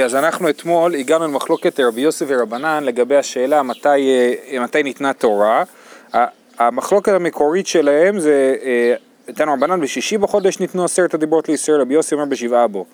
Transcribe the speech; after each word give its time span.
אז 0.00 0.14
אנחנו 0.14 0.48
אתמול 0.48 0.94
הגענו 0.94 1.24
למחלוקת 1.24 1.80
רבי 1.80 2.00
יוסף 2.00 2.26
ורבנן 2.28 2.84
לגבי 2.84 3.16
השאלה 3.16 3.62
מתי, 3.62 3.88
אה, 3.88 4.60
מתי 4.60 4.82
ניתנה 4.82 5.12
תורה. 5.12 5.64
המחלוקת 6.58 7.12
המקורית 7.12 7.66
שלהם 7.66 8.20
זה, 8.20 8.54
אה, 8.64 8.94
רבנן 9.46 9.80
בשישי 9.80 10.18
בחודש 10.18 10.60
ניתנו 10.60 10.84
עשרת 10.84 11.14
הדיברות 11.14 11.48
לישראל, 11.48 11.80
רבי 11.80 11.94
יוסף 11.94 12.12
אומר 12.12 12.24
בשבעה 12.24 12.66
בו. 12.66 12.84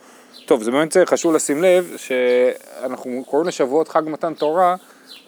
טוב, 0.47 0.63
זה 0.63 0.71
באמת 0.71 0.97
חשוב 1.07 1.35
לשים 1.35 1.63
לב 1.63 1.95
שאנחנו 1.97 3.25
קוראים 3.27 3.49
לשבועות 3.49 3.89
חג 3.89 4.03
מתן 4.07 4.35
תורה, 4.35 4.75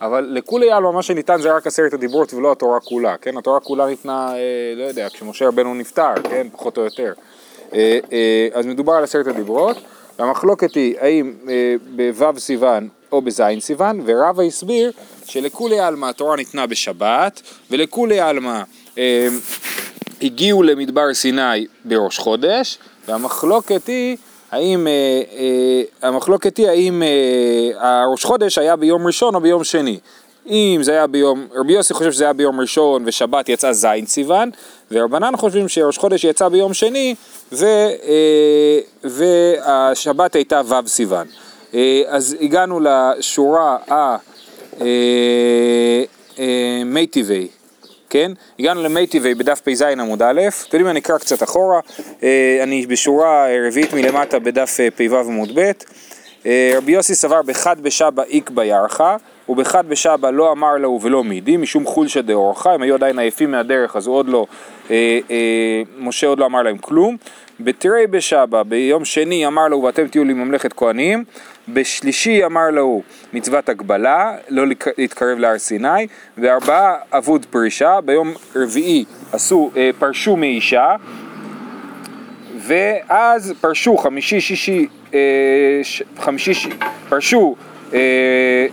אבל 0.01 0.29
לכולי 0.31 0.73
עלמא 0.73 0.93
מה 0.93 1.03
שניתן 1.03 1.41
זה 1.41 1.53
רק 1.53 1.67
עשרת 1.67 1.93
הדיברות 1.93 2.35
ולא 2.35 2.53
התורה 2.53 2.81
כולה, 2.81 3.17
כן? 3.17 3.37
התורה 3.37 3.61
כולה 3.61 3.87
ניתנה, 3.87 4.33
אה, 4.35 4.39
לא 4.77 4.85
יודע, 4.85 5.09
כשמשה 5.09 5.49
רבנו 5.49 5.75
נפטר, 5.75 6.15
כן? 6.31 6.47
פחות 6.53 6.79
או 6.79 6.83
יותר. 6.83 7.13
אז 8.55 8.67
מדובר 8.67 8.93
על 8.93 9.05
עשרת 9.05 9.27
הדיברות. 9.27 9.77
והמחלוקת 10.21 10.75
היא 10.75 10.95
האם 11.01 11.33
אה, 11.49 11.75
בו' 12.19 12.39
סיוון 12.39 12.89
או 13.13 13.23
בז' 13.23 13.43
סיוון, 13.61 14.01
ורבא 14.05 14.43
הסביר 14.43 14.93
שלכולי 15.25 15.81
עלמא 15.81 16.07
התורה 16.07 16.37
ניתנה 16.37 16.67
בשבת, 16.67 17.43
ולכולי 17.71 18.21
עלמא 18.21 18.63
אה, 18.99 19.29
הגיעו 20.23 20.63
למדבר 20.63 21.15
סיני 21.15 21.67
בראש 21.85 22.19
חודש, 22.19 22.79
והמחלוקת 23.09 23.87
היא 23.87 24.17
האם, 24.51 24.87
אה, 24.87 24.93
אה, 25.39 26.09
המחלוקת 26.09 26.57
היא 26.57 26.69
האם 26.69 27.03
אה, 27.03 28.03
הראש 28.03 28.25
חודש 28.25 28.59
היה 28.59 28.77
ביום 28.77 29.07
ראשון 29.07 29.35
או 29.35 29.41
ביום 29.41 29.65
שני. 29.65 29.99
אם 30.51 30.81
זה 30.83 30.93
היה 30.93 31.07
ביום, 31.07 31.47
רבי 31.55 31.73
יוסי 31.73 31.95
חושב 31.95 32.13
שזה 32.13 32.25
היה 32.25 32.33
ביום 32.33 32.61
ראשון 32.61 33.03
ושבת 33.07 33.49
יצא 33.49 33.73
ז' 33.73 33.87
סיוון, 34.07 34.51
ורבנן 34.91 35.37
חושבים 35.37 35.69
שראש 35.69 35.99
חודש 35.99 36.25
יצא 36.25 36.49
ביום 36.49 36.75
שני 36.75 37.15
ו, 37.53 37.67
אה, 37.67 38.81
והשבת 39.05 40.35
הייתה 40.35 40.61
ו' 40.65 40.87
סיוון. 40.87 41.27
אה, 41.75 42.03
אז 42.07 42.37
הגענו 42.41 42.81
לשורה 42.81 43.77
המיטיבי, 46.39 47.43
אה, 47.43 47.47
כן? 48.11 48.33
הגענו 48.59 48.83
למיטיבי 48.83 49.35
בדף 49.35 49.61
פ"ז 49.61 49.83
עמוד 49.83 50.23
א', 50.23 50.41
אתם 50.69 50.77
יודעים, 50.77 50.89
אני 50.89 51.01
אקרא 51.01 51.19
קצת 51.19 51.43
אחורה, 51.43 51.81
אני 52.63 52.87
בשורה 52.87 53.47
רביעית 53.67 53.93
מלמטה 53.93 54.39
בדף 54.39 54.81
פ"ו 54.97 55.19
עמוד 55.19 55.51
ב', 55.55 55.71
רבי 56.47 56.93
יוסי 56.93 57.15
סבר 57.15 57.43
בחד 57.43 57.81
בשבא 57.81 58.23
איק 58.23 58.51
בירחה 58.51 59.17
ובחד 59.49 59.89
בשבא 59.89 60.31
לא 60.31 60.53
אמר 60.53 60.77
לו 60.77 60.99
ולא 61.03 61.25
מידי, 61.25 61.57
משום 61.57 61.87
חולשא 61.87 62.21
דאורחה, 62.21 62.73
הם 62.73 62.83
היו 62.83 62.95
עדיין 62.95 63.19
עייפים 63.19 63.51
מהדרך, 63.51 63.97
אז 63.97 64.07
עוד 64.07 64.29
לא, 64.29 64.47
אה, 64.91 65.19
אה, 65.31 65.83
משה 65.99 66.27
עוד 66.27 66.39
לא 66.39 66.47
אמר 66.47 66.63
להם 66.63 66.79
כלום. 66.79 67.17
בתרי 67.61 68.07
בשבא, 68.07 68.63
ביום 68.63 69.05
שני 69.05 69.47
אמר 69.47 69.69
לו 69.69 69.83
ואתם 69.83 70.09
תהיו 70.09 70.25
לי 70.25 70.33
ממלכת 70.33 70.73
כהנים, 70.73 71.25
בשלישי 71.69 72.45
אמר 72.45 72.71
לו 72.71 73.03
מצוות 73.33 73.69
הגבלה, 73.69 74.37
לא 74.49 74.65
להתקרב 74.99 75.39
להר 75.39 75.59
סיני, 75.59 76.07
וארבעה 76.39 76.97
אבוד 77.13 77.47
פרישה, 77.51 78.01
ביום 78.01 78.33
רביעי 78.57 79.05
עשו, 79.33 79.71
אה, 79.77 79.91
פרשו 79.99 80.37
מאישה, 80.37 80.97
ואז 82.59 83.55
פרשו 83.61 83.97
חמישי 83.97 84.41
שישי, 84.41 84.87
אה, 84.87 85.00
חמישי, 86.19 86.71
פרשו 87.09 87.57
אה, 87.95 88.67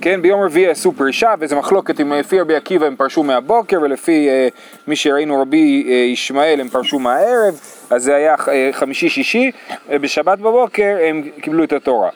כן, 0.00 0.22
ביום 0.22 0.42
רביעי 0.42 0.68
עשו 0.68 0.92
פרישה, 0.92 1.34
וזה 1.38 1.56
מחלוקת 1.56 2.00
אם 2.00 2.12
לפי 2.12 2.40
רבי 2.40 2.56
עקיבא 2.56 2.86
הם 2.86 2.96
פרשו 2.96 3.22
מהבוקר, 3.22 3.78
ולפי 3.82 4.28
אה, 4.28 4.48
מי 4.86 4.96
שראינו 4.96 5.42
רבי 5.42 5.86
אה, 5.88 5.94
ישמעאל 5.94 6.60
הם 6.60 6.68
פרשו 6.68 6.98
מהערב, 6.98 7.60
אז 7.90 8.02
זה 8.02 8.14
היה 8.14 8.34
אה, 8.48 8.70
חמישי-שישי, 8.72 9.50
בשבת 9.90 10.38
בבוקר 10.38 10.96
הם 11.08 11.22
קיבלו 11.40 11.64
את 11.64 11.72
התורה. 11.72 12.10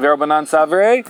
ורבנן 0.00 0.44
סברי 0.46 0.84
אה, 0.84 1.00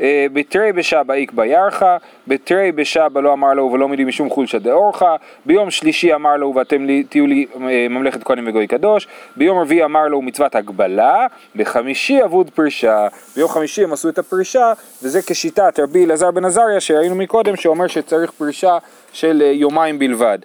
בתרי 0.00 0.72
בשבא 0.72 1.14
איקבא 1.14 1.44
ירחה, 1.44 1.96
בתרי 2.28 2.72
בשבא 2.72 3.20
לא 3.20 3.32
אמר 3.32 3.54
לו 3.54 3.70
ולא 3.72 3.88
מילי 3.88 4.04
משום 4.04 4.30
חולשא 4.30 4.58
דאורחה, 4.58 5.16
ביום 5.46 5.70
שלישי 5.70 6.14
אמר 6.14 6.36
לו 6.36 6.52
ואתם 6.56 6.86
תהיו 7.08 7.26
לי 7.26 7.46
אה, 7.54 7.86
ממלכת 7.90 8.24
כהנים 8.24 8.48
וגוי 8.48 8.66
קדוש, 8.66 9.08
ביום 9.36 9.58
רביעי 9.58 9.84
אמר 9.84 10.08
לו 10.08 10.22
מצוות 10.22 10.54
הגבלה, 10.54 11.26
בחמישי 11.56 12.24
אבוד 12.24 12.50
פרישה, 12.50 13.08
ביום 13.36 13.48
חמישי 13.48 13.84
הם 13.84 13.92
עשו 13.92 14.08
את 14.08 14.18
הפרישה, 14.18 14.72
וזה 15.02 15.20
כשיטת 15.26 15.80
רבי 15.80 16.04
אלעזר 16.04 16.30
בן 16.30 16.44
עזריה 16.44 16.80
שראינו 16.80 17.14
מקודם, 17.14 17.56
שאומר 17.56 17.86
שצריך 17.86 18.30
פרישה 18.30 18.78
של 19.12 19.42
אה, 19.44 19.52
יומיים 19.52 19.98
בלבד, 19.98 20.38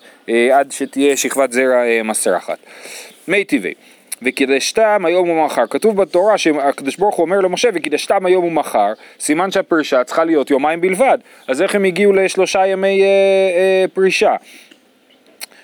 עד 0.53 0.71
שתהיה 0.71 1.17
שכבת 1.17 1.51
זרע 1.51 2.03
מסרחת. 2.03 2.57
מי 3.27 3.43
טבעי 3.43 3.73
וקידשתם 4.21 5.05
היום 5.05 5.29
ומחר. 5.29 5.63
כתוב 5.69 6.01
בתורה 6.01 6.37
שהקדוש 6.37 6.95
ברוך 6.95 7.15
הוא 7.15 7.25
אומר 7.25 7.39
למשה 7.39 7.69
וקידשתם 7.73 8.25
היום 8.25 8.45
ומחר, 8.45 8.93
סימן 9.19 9.51
שהפרישה 9.51 10.03
צריכה 10.03 10.23
להיות 10.23 10.49
יומיים 10.51 10.81
בלבד. 10.81 11.17
אז 11.47 11.61
איך 11.61 11.75
הם 11.75 11.83
הגיעו 11.83 12.13
לשלושה 12.13 12.67
ימי 12.67 13.01
אה, 13.01 13.05
אה, 13.05 13.85
פרישה? 13.93 14.35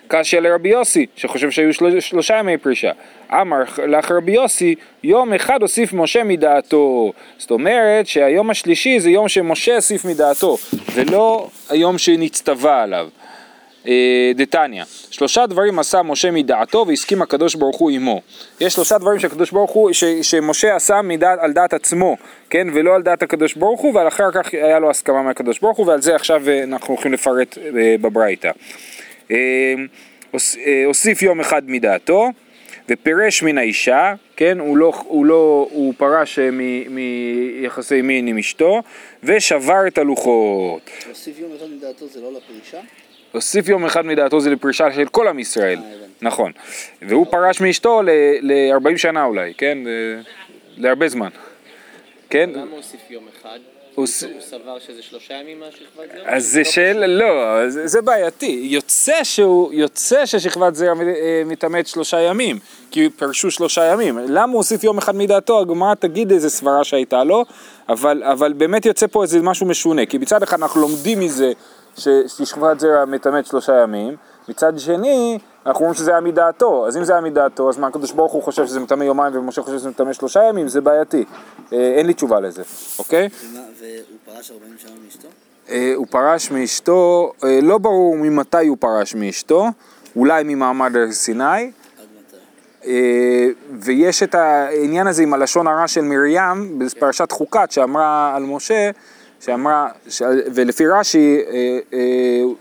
קשיא 0.07 0.39
לרבי 0.39 0.69
יוסי, 0.69 1.05
שחושב 1.15 1.51
שהיו 1.51 1.73
של, 1.73 1.99
שלושה 1.99 2.37
ימי 2.37 2.57
פרישה. 2.57 2.91
אמר 3.31 3.63
לך 3.87 4.11
רבי 4.11 4.31
יוסי, 4.31 4.75
יום 5.03 5.33
אחד 5.33 5.61
הוסיף 5.61 5.93
משה 5.93 6.23
מדעתו. 6.23 7.13
זאת 7.37 7.51
אומרת 7.51 8.07
שהיום 8.07 8.49
השלישי 8.49 8.99
זה 8.99 9.09
יום 9.09 9.29
שמשה 9.29 9.75
הוסיף 9.75 10.05
מדעתו, 10.05 10.57
ולא 10.93 11.47
היום 11.69 11.97
שנצטווה 11.97 12.83
עליו. 12.83 13.07
אה, 13.87 14.31
דתניא, 14.35 14.83
שלושה 15.11 15.45
דברים 15.45 15.79
עשה 15.79 16.01
משה 16.03 16.31
מדעתו 16.31 16.85
והסכים 16.87 17.21
הקדוש 17.21 17.55
ברוך 17.55 17.77
הוא 17.77 17.91
עמו. 17.91 18.21
יש 18.59 18.73
שלושה 18.73 18.97
דברים 18.97 19.19
שהקדוש 19.19 19.51
ברוך 19.51 19.71
הוא, 19.71 19.93
ש, 19.93 20.03
שמשה 20.03 20.75
עשה 20.75 21.01
מדעת, 21.01 21.39
על 21.41 21.53
דעת 21.53 21.73
עצמו, 21.73 22.17
כן, 22.49 22.67
ולא 22.73 22.95
על 22.95 23.01
דעת 23.01 23.23
הקדוש 23.23 23.53
ברוך 23.53 23.81
הוא, 23.81 23.95
ועל 23.95 24.07
אחר 24.07 24.31
כך 24.31 24.53
היה 24.53 24.79
לו 24.79 24.89
הסכמה 24.89 25.21
מהקדוש 25.21 25.59
ברוך 25.59 25.77
הוא, 25.77 25.87
ועל 25.87 26.01
זה 26.01 26.15
עכשיו 26.15 26.49
אה, 26.49 26.63
אנחנו 26.63 26.93
הולכים 26.93 27.13
לפרט 27.13 27.57
אה, 27.57 27.95
בברייתא. 28.01 28.51
הוסיף 30.85 31.21
יום 31.21 31.39
אחד 31.39 31.61
מדעתו, 31.65 32.29
ופירש 32.89 33.43
מן 33.43 33.57
האישה, 33.57 34.13
כן, 34.35 34.59
הוא 34.59 34.77
לא, 34.77 34.93
הוא 35.03 35.25
לא, 35.25 35.67
הוא 35.71 35.93
פרש 35.97 36.39
מיחסי 36.89 38.01
מין 38.01 38.27
עם 38.27 38.37
אשתו, 38.37 38.81
ושבר 39.23 39.87
את 39.87 39.97
הלוחות. 39.97 40.89
הוסיף 41.09 41.39
יום 41.39 41.51
אחד 41.57 41.65
מדעתו 41.77 42.07
זה 42.07 42.21
לא 42.21 42.33
לפרישה? 42.33 42.79
הוסיף 43.35 43.69
יום 43.69 43.85
אחד 43.85 44.05
מדעתו 44.05 44.39
זה 44.39 44.49
לפרישה 44.49 44.93
של 44.93 45.07
כל 45.07 45.27
עם 45.27 45.39
ישראל, 45.39 45.79
אה, 45.79 46.05
נכון. 46.21 46.51
והוא 47.01 47.25
פרש 47.31 47.61
מאשתו 47.61 48.01
ל-40 48.41 48.97
שנה 48.97 49.25
אולי, 49.25 49.53
כן? 49.57 49.77
להרבה 50.77 51.07
זמן. 51.07 51.29
כן? 52.29 52.49
למה 52.53 52.61
הוא 52.61 52.77
הוסיף 52.77 53.01
יום 53.09 53.23
אחד? 53.41 53.59
הוא 53.95 54.07
סבר 54.39 54.79
שזה 54.79 55.01
שלושה 55.01 55.33
ימים 55.33 55.59
מהשכבת 55.59 56.15
זרע? 56.15 56.35
אז 56.35 56.45
זה 56.45 56.65
שאלה, 56.65 57.07
לא, 57.07 57.69
זה 57.69 58.01
בעייתי. 58.01 58.59
יוצא 58.63 59.23
שהוא, 59.23 59.73
יוצא 59.73 60.25
ששכבת 60.25 60.75
זרע 60.75 60.89
אה, 60.89 61.43
מתעמת 61.45 61.87
שלושה 61.87 62.19
ימים, 62.19 62.59
כי 62.91 63.09
פרשו 63.09 63.51
שלושה 63.51 63.83
ימים. 63.85 64.17
למה 64.17 64.51
הוא 64.51 64.57
הוסיף 64.57 64.83
יום 64.83 64.97
אחד 64.97 65.15
מדעתו? 65.15 65.59
הגמרא 65.59 65.93
תגיד 65.93 66.31
איזה 66.31 66.49
סברה 66.49 66.83
שהייתה 66.83 67.23
לו, 67.23 67.45
אבל, 67.89 68.23
אבל 68.23 68.53
באמת 68.53 68.85
יוצא 68.85 69.07
פה 69.07 69.23
איזה 69.23 69.41
משהו 69.41 69.65
משונה, 69.65 70.05
כי 70.05 70.17
מצד 70.17 70.43
אחד 70.43 70.61
אנחנו 70.61 70.81
לומדים 70.81 71.19
מזה 71.19 71.51
ששכבת 71.95 72.79
זרע 72.79 73.05
מטמאת 73.05 73.45
שלושה 73.45 73.81
ימים, 73.81 74.15
מצד 74.49 74.79
שני, 74.79 75.39
אנחנו 75.65 75.79
אומרים 75.81 75.93
שזה 75.93 76.11
היה 76.11 76.21
מדעתו, 76.21 76.87
אז 76.87 76.97
אם 76.97 77.03
זה 77.03 77.13
היה 77.13 77.21
מדעתו, 77.21 77.69
אז 77.69 77.77
מה 77.77 77.87
הקדוש 77.87 78.11
ברוך 78.11 78.31
הוא 78.31 78.43
חושב 78.43 78.67
שזה 78.67 78.79
מטמא 78.79 79.03
יומיים 79.03 79.37
ומשה 79.37 79.61
חושב 79.61 79.77
שזה 79.77 79.89
מטמא 79.89 80.13
שלושה 80.13 80.43
ימים, 80.43 80.67
זה 80.67 80.81
בעייתי. 80.81 81.25
אה, 81.73 81.93
אין 81.97 82.05
לי 82.07 82.13
תשובה 82.13 82.39
לזה, 82.39 82.63
אוקיי? 82.99 83.29
והוא 83.53 84.17
פרש 84.25 84.51
40 84.51 84.73
שנה 84.77 84.91
מאשתו? 85.05 85.27
אה, 85.69 85.93
הוא 85.95 86.07
פרש 86.09 86.51
מאשתו, 86.51 87.31
אה, 87.43 87.59
לא 87.61 87.77
ברור 87.77 88.17
ממתי 88.17 88.67
הוא 88.67 88.77
פרש 88.79 89.15
מאשתו, 89.15 89.67
אולי 90.15 90.43
ממעמד 90.45 90.95
הר 90.95 91.11
סיני. 91.11 91.71
ויש 93.79 94.23
את 94.23 94.35
העניין 94.35 95.07
הזה 95.07 95.23
עם 95.23 95.33
הלשון 95.33 95.67
הרע 95.67 95.87
של 95.87 96.01
מרים 96.01 96.79
בפרשת 96.79 97.31
חוקת 97.31 97.71
שאמרה 97.71 98.35
על 98.35 98.43
משה 98.43 98.91
שאמרה, 99.41 99.89
ש... 100.09 100.21
ולפי 100.55 100.87
רש"י, 100.87 101.37
אה, 101.47 101.79
אה, 101.93 101.99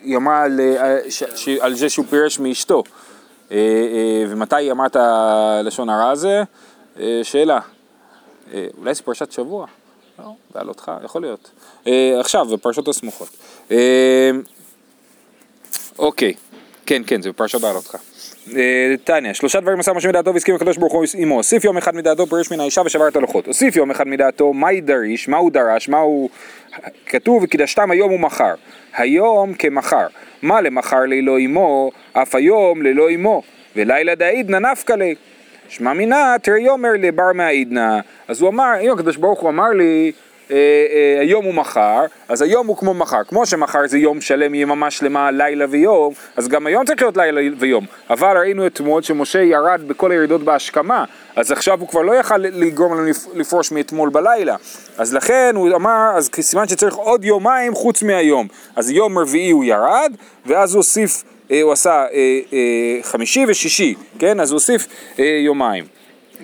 היא 0.03 0.17
אמרה 0.17 0.43
על, 0.43 0.61
אה, 0.61 0.99
ש... 1.11 1.23
ש... 1.35 1.49
על 1.49 1.75
זה 1.75 1.89
שהוא 1.89 2.07
פירש 2.11 2.39
מאשתו. 2.39 2.83
ומתי 4.29 4.57
היא 4.57 4.73
אמרה 4.73 4.87
את 4.87 4.97
הלשון 4.97 5.89
הרע 5.89 6.11
הזה? 6.11 6.43
שאלה. 7.23 7.61
אולי 8.79 8.95
זה 8.95 9.03
פרשת 9.03 9.33
שבוע? 9.33 9.67
לא, 10.19 10.33
בעלותך, 10.55 10.93
יכול 11.05 11.23
להיות. 11.23 11.51
עכשיו, 12.21 12.47
בפרשות 12.47 12.89
הסמוכות. 12.89 13.29
אוקיי, 15.99 16.35
כן, 16.87 17.03
כן, 17.07 17.23
זה 17.23 17.29
בפרשת 17.31 17.61
בעלותך. 17.61 17.97
תניא, 19.05 19.33
שלושה 19.33 19.61
דברים 19.61 19.81
עשה 19.81 19.93
משה 19.93 20.09
מדעתו 20.09 20.35
והסכים 20.35 20.55
הקדוש 20.55 20.77
ברוך 20.77 20.93
הוא 20.93 21.05
עמו, 21.19 21.35
הוסיף 21.35 21.65
יום 21.65 21.77
אחד 21.77 21.95
מדעתו 21.95 22.27
פירש 22.27 22.53
מן 22.53 22.61
האישה 22.61 22.81
ושבר 22.81 23.09
את 23.09 23.17
הלוחות, 23.17 23.47
הוסיף 23.47 23.77
יום 23.77 23.91
אחד 23.91 24.09
מדעתו, 24.09 24.53
מה 24.53 24.73
ידריש, 24.73 25.29
מה 25.29 25.37
הוא 25.37 25.51
דרש, 25.51 25.89
מה 25.89 25.99
הוא... 25.99 26.31
כתוב 27.07 27.43
וקידשתם 27.43 27.91
היום 27.91 28.13
ומחר, 28.13 28.55
היום 28.97 29.55
כמחר, 29.55 30.07
מה 30.43 30.61
למחר 30.61 31.01
ללא 31.01 31.39
אמו, 31.39 31.91
אף 32.13 32.35
היום 32.35 32.83
ללא 32.83 33.11
אמו, 33.11 33.43
ולילה 33.77 34.15
דעידנא 34.15 34.59
נפקא 34.59 34.93
ליה 34.93 35.15
שמע 35.69 35.93
מינה 35.93 36.37
תראה 36.43 36.59
יאמר 36.59 36.93
לבר 36.99 37.33
מעידנא, 37.35 37.99
אז 38.29 38.41
הוא 38.41 38.51
אמר, 38.51 38.73
אם 38.81 38.91
הקדוש 38.93 39.17
ברוך 39.17 39.41
הוא 39.41 39.51
אמר 39.51 39.69
לי 39.69 40.13
אה, 40.51 40.57
אה, 40.57 41.21
היום 41.21 41.45
הוא 41.45 41.55
מחר, 41.55 42.01
אז 42.29 42.43
היום 42.43 42.67
הוא 42.67 42.77
כמו 42.77 42.95
מחר, 42.95 43.25
כמו 43.29 43.47
שמחר 43.47 43.87
זה 43.87 43.99
יום 43.99 44.21
שלם, 44.21 44.55
יממה 44.55 44.91
שלמה, 44.91 45.31
לילה 45.31 45.65
ויום, 45.69 46.15
אז 46.37 46.49
גם 46.49 46.67
היום 46.67 46.85
צריך 46.85 47.03
להיות 47.03 47.17
לילה 47.17 47.41
ויום, 47.59 47.87
אבל 48.11 48.39
ראינו 48.39 48.67
אתמול 48.67 49.03
שמשה 49.03 49.43
ירד 49.43 49.81
בכל 49.87 50.11
הירידות 50.11 50.43
בהשכמה, 50.43 51.05
אז 51.37 51.53
עכשיו 51.53 51.81
הוא 51.81 51.89
כבר 51.89 52.03
לא 52.03 52.13
יכל 52.13 52.37
לגרום 52.39 52.93
לנו 52.95 53.05
לפ- 53.05 53.27
לפרוש 53.35 53.73
מאתמול 53.73 54.09
בלילה, 54.09 54.57
אז 54.99 55.15
לכן 55.15 55.53
הוא 55.57 55.77
אמר, 55.77 56.11
אז 56.17 56.31
סימן 56.41 56.69
שצריך 56.69 56.95
עוד 56.95 57.25
יומיים 57.25 57.75
חוץ 57.75 58.03
מהיום, 58.03 58.47
אז 58.77 58.91
יום 58.91 59.19
רביעי 59.19 59.51
הוא 59.51 59.65
ירד, 59.65 60.13
ואז 60.47 60.75
הוא 60.75 60.79
הוסיף, 60.79 61.25
אה, 61.51 61.63
הוא 61.63 61.73
עשה 61.73 62.05
חמישי 63.03 63.45
ושישי, 63.49 63.95
כן, 64.19 64.41
אז 64.41 64.51
הוא 64.51 64.57
הוסיף 64.57 64.87
יומיים. 65.45 65.85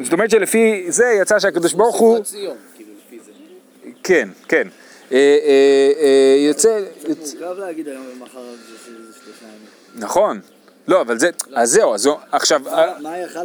זאת 0.02 0.12
אומרת 0.12 0.31
שלפי 0.31 0.85
זה 0.88 1.05
יצא 1.23 1.38
שהקדוש 1.38 1.73
ברוך 1.73 1.97
הוא... 1.97 2.19
חצי 2.20 2.38
יום, 2.38 2.56
כאילו, 2.76 2.91
לפי 3.06 3.19
זה. 3.25 3.32
כן, 4.02 4.29
כן. 4.49 4.69
אה, 5.12 5.19
אה, 5.19 5.93
אה, 6.00 6.37
יוצא, 6.38 6.81
מורכב 7.08 7.61
להגיד 7.61 7.88
היום 7.88 8.02
ומחר 8.17 8.41
זה 8.41 8.76
שזה 8.87 9.20
שלושה 9.25 9.44
ימים. 9.44 10.05
נכון. 10.05 10.41
לא, 10.88 11.00
אבל 11.00 11.19
זה, 11.19 11.31
אז 11.55 11.70
זהו, 11.70 11.94
אז 11.94 12.08
עכשיו, 12.32 12.62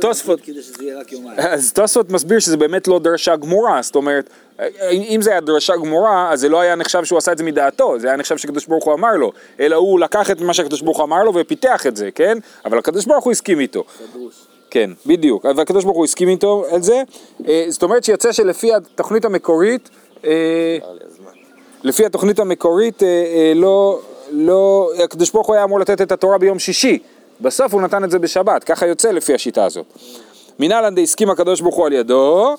תוספות? 0.01 0.39
אז 1.37 1.73
תוספות 1.73 2.09
מסביר 2.09 2.39
שזה 2.39 2.57
באמת 2.57 2.87
לא 2.87 2.99
דרשה 2.99 3.35
גמורה, 3.35 3.81
זאת 3.81 3.95
אומרת, 3.95 4.29
אם 4.91 5.19
זה 5.21 5.31
היה 5.31 5.41
דרשה 5.41 5.75
גמורה, 5.75 6.31
אז 6.31 6.39
זה 6.39 6.49
לא 6.49 6.61
היה 6.61 6.75
נחשב 6.75 7.03
שהוא 7.03 7.17
עשה 7.17 7.31
את 7.31 7.37
זה 7.37 7.43
מדעתו, 7.43 7.99
זה 7.99 8.07
היה 8.07 8.17
נחשב 8.17 8.37
שקדוש 8.37 8.65
ברוך 8.65 8.85
הוא 8.85 8.93
אמר 8.93 9.13
לו, 9.13 9.31
אלא 9.59 9.75
הוא 9.75 9.99
לקח 9.99 10.31
את 10.31 10.41
מה 10.41 10.53
שהקדוש 10.53 10.81
ברוך 10.81 10.97
הוא 10.97 11.05
אמר 11.05 11.23
לו 11.23 11.35
ופיתח 11.35 11.87
את 11.87 11.95
זה, 11.95 12.09
כן? 12.11 12.37
אבל 12.65 12.77
הקדוש 12.77 13.05
ברוך 13.05 13.23
הוא 13.23 13.31
הסכים 13.31 13.59
איתו. 13.59 13.83
כן, 14.69 14.89
בדיוק, 15.05 15.45
והקדוש 15.57 15.83
ברוך 15.83 15.97
הוא 15.97 16.05
הסכים 16.05 16.29
איתו 16.29 16.65
על 16.71 16.81
זה, 16.81 17.01
זאת 17.69 17.83
אומרת 17.83 18.03
שיוצא 18.03 18.31
שלפי 18.31 18.73
התוכנית 18.73 19.25
המקורית, 19.25 19.89
לפי 21.83 22.05
התוכנית 22.05 22.39
המקורית, 22.39 23.03
אה, 23.03 23.07
אה, 23.07 23.51
לא, 23.55 23.99
לא, 24.31 24.91
הקדוש 25.03 25.31
ברוך 25.31 25.47
הוא 25.47 25.55
היה 25.55 25.63
אמור 25.63 25.79
לתת 25.79 26.01
את 26.01 26.11
התורה 26.11 26.37
ביום 26.37 26.59
שישי, 26.59 26.99
בסוף 27.41 27.73
הוא 27.73 27.81
נתן 27.81 28.03
את 28.03 28.11
זה 28.11 28.19
בשבת, 28.19 28.63
ככה 28.63 28.87
יוצא 28.87 29.11
לפי 29.11 29.33
השיטה 29.33 29.65
הזאת. 29.65 29.85
מנהלן 30.59 30.95
דהסכים 30.95 31.29
הקדוש 31.29 31.61
ברוך 31.61 31.75
הוא 31.75 31.85
על 31.85 31.93
ידו, 31.93 32.55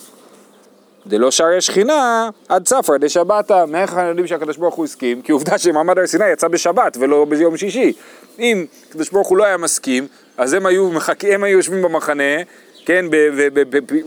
דלא 1.07 1.31
שערי 1.31 1.61
שכינה, 1.61 2.31
עד 2.49 2.69
ספרא 2.69 2.97
דשבתא. 2.97 3.65
מאיך 3.69 3.93
אנחנו 3.93 4.09
יודעים 4.09 4.27
שהקדוש 4.27 4.57
ברוך 4.57 4.75
הוא 4.75 4.85
הסכים? 4.85 5.23
כי 5.23 5.33
עובדה 5.33 5.59
שמעמד 5.59 5.99
הר 5.99 6.07
סיני 6.07 6.31
יצא 6.33 6.49
בשבת 6.49 6.97
ולא 7.01 7.25
ביום 7.25 7.57
שישי. 7.57 7.93
אם 8.39 8.67
הקדוש 8.89 9.11
ברוך 9.11 9.29
הוא 9.29 9.39
לא 9.39 9.45
היה 9.45 9.57
מסכים, 9.57 10.07
אז 10.37 10.53
הם 10.53 10.67
היו, 10.67 10.91
מחכ... 10.91 11.25
הם 11.25 11.45
היו 11.45 11.57
יושבים 11.57 11.83
במחנה, 11.83 12.43
כן, 12.87 13.07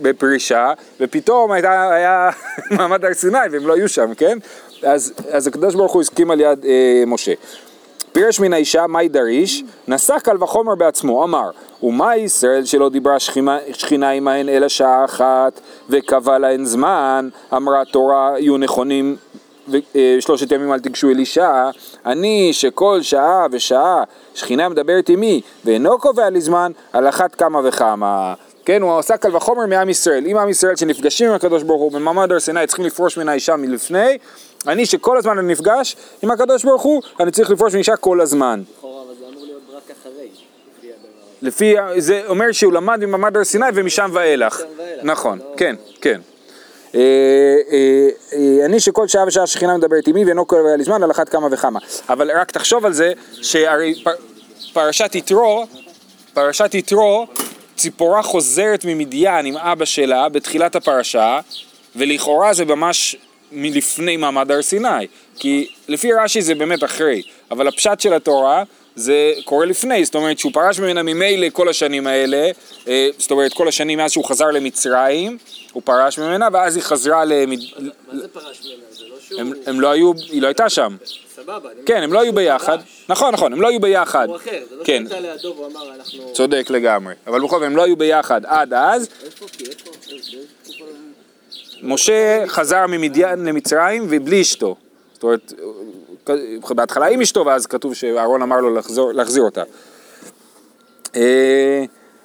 בפרישה, 0.02 0.74
ופתאום 1.00 1.52
הייתה, 1.52 1.92
היה 1.94 2.30
מעמד 2.78 3.06
הר 3.06 3.14
סיני 3.14 3.38
והם 3.52 3.68
לא 3.68 3.74
היו 3.74 3.90
שם, 3.90 4.14
כן? 4.14 4.38
אז, 4.84 5.14
אז 5.31 5.48
הקדוש 5.48 5.76
ברוך 5.76 5.92
הוא 5.92 6.02
הסכים 6.02 6.31
על 6.31 6.42
יד 6.42 6.66
אה, 6.66 7.04
משה. 7.08 7.34
פירש 8.12 8.40
מן 8.40 8.54
האישה, 8.54 8.88
מאי 8.88 9.10
דריש, 9.10 9.64
נשא 9.88 10.20
קל 10.20 10.44
וחומר 10.44 10.76
בעצמו, 10.76 11.24
אמר, 11.24 11.50
ומה 11.84 12.18
ישראל 12.18 12.66
שלא 12.66 12.90
דיברה 12.90 13.20
שכינה, 13.20 13.58
שכינה 13.74 14.10
עמהן 14.10 14.50
אלא 14.50 14.68
שעה 14.68 15.06
אחת, 15.06 15.60
וקבע 15.90 16.38
להן 16.38 16.66
זמן, 16.66 17.30
אמרה 17.54 17.82
התורה, 17.82 18.34
יהיו 18.38 18.58
נכונים 18.58 19.16
אה, 19.74 20.18
שלושת 20.20 20.52
ימים 20.52 20.74
אל 20.74 20.80
תיגשו 20.80 21.10
אל 21.10 21.20
אישה, 21.20 21.70
אני 22.06 22.50
שכל 22.54 23.02
שעה 23.02 23.46
ושעה 23.52 24.04
שכינה 24.36 24.70
מדברת 24.70 25.10
עמי, 25.10 25.42
ואינו 25.66 26.00
קובע 26.00 26.30
לי 26.30 26.42
זמן, 26.42 26.72
על 26.94 27.10
אחת 27.10 27.36
כמה 27.36 27.60
וכמה. 27.64 28.34
כן, 28.66 28.82
הוא 28.82 29.00
עשה 29.00 29.18
קל 29.18 29.36
וחומר 29.36 29.66
מעם 29.66 29.90
ישראל. 29.90 30.26
אם 30.28 30.38
עם 30.38 30.50
ישראל 30.50 30.76
שנפגשים 30.76 31.30
עם 31.30 31.36
הקדוש 31.36 31.64
ברוך 31.64 31.82
הוא 31.82 31.92
במעמד 31.92 32.32
הר 32.32 32.40
סיני 32.40 32.68
צריכים 32.68 32.86
לפרוש 32.86 33.18
מן 33.18 33.30
האישה 33.30 33.56
מלפני, 33.56 34.18
אני 34.68 34.86
שכל 34.86 35.18
הזמן 35.18 35.38
אני 35.38 35.48
נפגש 35.52 35.96
עם 36.22 36.32
הקדוש 36.32 36.64
ברוך 36.64 36.82
הוא, 36.82 37.02
אני 37.20 37.32
צריך 37.32 37.50
לפרוש 37.50 37.74
מאישה 37.76 37.96
כל 37.96 38.22
הזמן. 38.22 38.62
לפי 41.42 41.76
זה 41.98 42.22
אומר 42.28 42.52
שהוא 42.52 42.74
למד 42.74 43.06
ממעמד 43.06 43.38
הר 43.38 43.44
סיני 43.44 43.66
ומשם 43.74 44.10
ואילך. 44.14 44.62
נכון, 45.04 45.40
לא- 45.40 45.54
כן, 45.58 45.76
כן. 46.02 46.22
אה, 46.96 47.00
אה, 47.72 48.08
אה, 48.34 48.66
אני 48.66 48.80
שכל 48.80 49.08
שעה 49.08 49.28
ושעה 49.28 49.48
שכינה 49.48 49.78
מדברת 49.78 50.08
עמי 50.08 50.26
ואינו 50.26 50.46
קובע 50.46 50.76
לי 50.76 50.84
זמן 50.84 51.04
על 51.04 51.12
אחת 51.12 51.30
כמה 51.30 51.48
וכמה. 51.52 51.80
אבל 52.10 52.32
רק 52.32 52.52
תחשוב 52.52 52.86
על 52.86 52.94
זה 52.94 53.12
שהרי 53.42 54.04
פר- 54.04 54.12
פרשת 54.74 55.16
יתרו, 55.16 55.66
פרשת 56.34 56.74
יתרו, 56.74 57.28
ציפורה 57.80 58.22
חוזרת 58.22 58.86
ממדיין 58.86 59.46
עם 59.46 59.58
אבא 59.58 59.86
שלה 59.86 60.30
בתחילת 60.30 60.76
הפרשה, 60.76 61.40
ולכאורה 61.96 62.54
זה 62.54 62.66
ממש 62.66 63.16
מלפני 63.52 64.18
מעמד 64.18 64.52
הר 64.52 64.62
סיני. 64.62 65.08
כי 65.36 65.68
לפי 65.88 66.14
רש"י 66.14 66.42
זה 66.42 66.56
באמת 66.56 66.84
אחרי, 66.84 67.22
אבל 67.52 67.68
הפשט 67.68 68.00
של 68.00 68.14
התורה 68.14 68.64
זה 68.96 69.34
קורה 69.46 69.66
לפני, 69.66 70.06
זאת 70.06 70.16
אומרת 70.16 70.40
שהוא 70.40 70.52
פרש 70.54 70.80
ממנה 70.80 71.04
ממילא 71.04 71.48
כל 71.54 71.70
השנים 71.70 72.08
האלה, 72.08 72.52
אה, 72.88 73.10
זאת 73.18 73.31
אומרת 73.31 73.54
כל 73.54 73.68
השנים 73.68 73.98
מאז 73.98 74.12
שהוא 74.12 74.25
חזר 74.25 74.48
למצרים, 74.48 75.38
הוא 75.72 75.84
פרש 75.86 76.20
ממנה 76.20 76.48
ואז 76.54 76.75
היא 76.75 76.84
חזרה 76.84 77.25
למד... 77.25 77.58
מה 77.58 78.20
זה 78.20 78.28
פרש 78.28 78.62
ממנה? 78.66 78.84
זה 78.92 79.04
לא 79.10 79.16
שהוא... 79.28 79.42
הם, 79.42 79.54
הם 79.66 79.80
לא 79.80 79.92
היו, 79.92 80.12
היא 80.32 80.42
לא 80.42 80.48
הייתה 80.48 80.70
שם. 80.70 80.96
סבבה. 81.44 81.69
כן, 81.86 82.03
הם 82.03 82.13
לא 82.13 82.21
היו 82.21 82.33
ביחד. 82.33 82.77
נכון, 83.09 83.33
נכון, 83.33 83.53
הם 83.53 83.62
לא 83.62 83.68
היו 83.68 83.80
ביחד. 83.80 84.27
הוא 84.27 84.36
אחר, 84.36 84.59
זה 84.69 84.75
לא 84.75 84.83
כן, 84.83 85.06
שהייתה 85.09 85.19
לידו 85.19 85.53
והוא 85.56 85.68
אמר 85.68 85.95
אנחנו... 85.95 86.33
צודק 86.33 86.68
לגמרי. 86.69 87.13
אבל 87.27 87.39
בכל 87.39 87.59
זאת 87.59 87.65
הם 87.65 87.75
לא 87.75 87.83
היו 87.83 87.95
ביחד 87.95 88.41
עד 88.45 88.74
אז. 88.74 89.09
איפה? 89.25 89.45
כי 89.47 89.63
איפה? 89.65 89.91
באיזה 90.09 90.38
תקופה? 90.63 90.83
משה 91.81 92.44
חזר 92.47 92.86
ממדיין 92.88 93.45
למצרים 93.45 94.07
ובלי 94.09 94.41
אשתו. 94.41 94.75
זאת 95.13 95.24
אומרת, 95.24 95.53
בהתחלה 96.69 97.07
עם 97.07 97.21
אשתו, 97.21 97.45
ואז 97.45 97.65
כתוב 97.68 97.94
שאהרון 97.94 98.41
אמר 98.41 98.57
לו 98.57 98.80
להחזיר 99.13 99.44
אותה. 99.44 99.63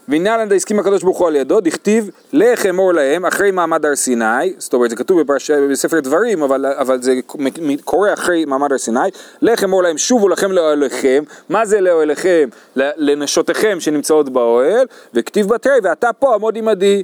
אה, 0.08 0.14
ועניין 0.14 0.52
הסכים 0.52 0.78
הקדוש 0.78 1.02
ברוך 1.02 1.18
הוא 1.18 1.28
על 1.28 1.36
ידו, 1.36 1.60
דכתיב 1.60 2.10
לך 2.32 2.66
אמור 2.66 2.92
להם 2.92 3.26
אחרי 3.26 3.50
מעמד 3.50 3.86
הר 3.86 3.96
סיני, 3.96 4.52
זאת 4.58 4.74
אומרת 4.74 4.90
זה 4.90 4.96
כתוב 4.96 5.20
בפרש... 5.20 5.50
בספר 5.50 6.00
דברים, 6.00 6.42
אבל, 6.42 6.66
אבל 6.66 7.02
זה 7.02 7.14
קורה 7.84 8.12
אחרי 8.12 8.44
מעמד 8.44 8.72
הר 8.72 8.78
סיני, 8.78 9.08
לך 9.42 9.64
אמור 9.64 9.82
להם 9.82 9.98
שובו 9.98 10.28
לכם 10.28 10.52
לאוהליכם, 10.52 11.22
מה 11.48 11.66
זה 11.66 11.80
לאוהליכם? 11.80 12.48
לנשותיכם 12.76 13.80
שנמצאות 13.80 14.28
באוהל, 14.28 14.86
וכתיב 15.14 15.48
בתרי 15.48 15.78
ואתה 15.82 16.12
פה 16.12 16.34
עמוד 16.34 16.56
עמדי. 16.56 17.02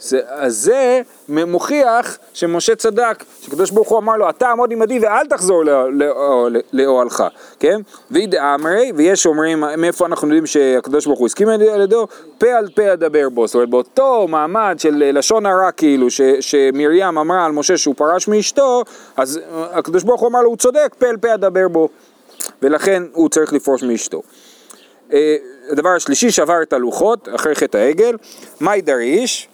זה, 0.00 0.20
אז 0.28 0.56
זה 0.56 1.00
מוכיח 1.28 2.18
שמשה 2.34 2.76
צדק, 2.76 3.24
שקדוש 3.40 3.70
ברוך 3.70 3.88
הוא 3.88 3.98
אמר 3.98 4.16
לו, 4.16 4.30
אתה 4.30 4.48
עמוד 4.48 4.72
עמדי 4.72 4.98
ואל 4.98 5.26
תחזור 5.26 5.64
לא- 5.64 5.92
לא- 5.92 6.48
לאוהלך, 6.72 7.24
כן? 7.58 7.80
וידע 8.10 8.54
אמרי, 8.54 8.92
ויש 8.96 9.26
אומרים, 9.26 9.64
מאיפה 9.78 10.06
אנחנו 10.06 10.28
יודעים 10.28 10.46
שהקדוש 10.46 11.06
ברוך 11.06 11.18
הוא 11.18 11.26
הסכים 11.26 11.48
על 11.48 11.62
ידו? 11.62 12.06
פה 12.38 12.46
על 12.46 12.68
פה 12.74 12.92
אדבר 12.92 13.28
בו, 13.28 13.46
זאת 13.46 13.54
אומרת 13.54 13.70
באותו 13.70 14.28
מעמד 14.28 14.76
של 14.78 15.18
לשון 15.18 15.46
הרע 15.46 15.70
כאילו, 15.70 16.10
ש, 16.10 16.20
שמרים 16.40 17.18
אמרה 17.18 17.44
על 17.44 17.52
משה 17.52 17.76
שהוא 17.76 17.94
פרש 17.94 18.28
מאשתו, 18.28 18.82
אז 19.16 19.40
הקדוש 19.52 20.02
ברוך 20.02 20.20
הוא 20.20 20.28
אמר 20.28 20.42
לו, 20.42 20.48
הוא 20.48 20.56
צודק, 20.56 20.94
פה 20.98 21.06
על 21.06 21.16
פה 21.16 21.34
אדבר 21.34 21.68
בו, 21.68 21.88
ולכן 22.62 23.02
הוא 23.12 23.28
צריך 23.28 23.52
לפרוש 23.52 23.82
מאשתו. 23.82 24.22
אה, 25.12 25.36
הדבר 25.70 25.88
השלישי, 25.88 26.30
שבר 26.30 26.62
את 26.62 26.72
הלוחות 26.72 27.28
אחרי 27.34 27.54
חטא 27.54 27.78
העגל, 27.78 28.16
מאי 28.60 28.80
דריש, 28.80 29.48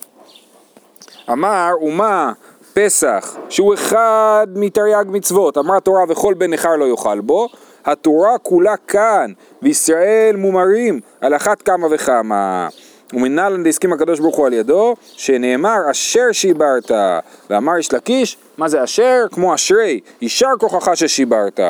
אמר 1.32 1.70
אומה 1.80 2.32
פסח 2.74 3.36
שהוא 3.48 3.74
אחד 3.74 4.46
מתרי"ג 4.54 5.04
מצוות? 5.08 5.58
אמרה 5.58 5.80
תורה 5.80 6.04
וכל 6.08 6.34
בן 6.34 6.52
נכר 6.52 6.76
לא 6.76 6.84
יאכל 6.84 7.20
בו. 7.20 7.48
התורה 7.84 8.38
כולה 8.38 8.76
כאן 8.76 9.32
וישראל 9.62 10.36
מומרים 10.36 11.00
על 11.20 11.36
אחת 11.36 11.62
כמה 11.62 11.86
וכמה. 11.90 12.68
ומנהלן 13.12 13.62
דהסכים 13.62 13.92
הקדוש 13.92 14.20
ברוך 14.20 14.36
הוא 14.36 14.46
על 14.46 14.52
ידו 14.52 14.94
שנאמר 15.00 15.76
אשר 15.90 16.32
שיברת. 16.32 16.90
ואמר 17.50 17.78
יש 17.78 17.92
לקיש 17.92 18.36
מה 18.58 18.68
זה 18.68 18.84
אשר? 18.84 19.24
כמו 19.32 19.54
אשרי 19.54 20.00
יישר 20.20 20.50
כוחך 20.58 20.96
ששיברת. 20.96 21.60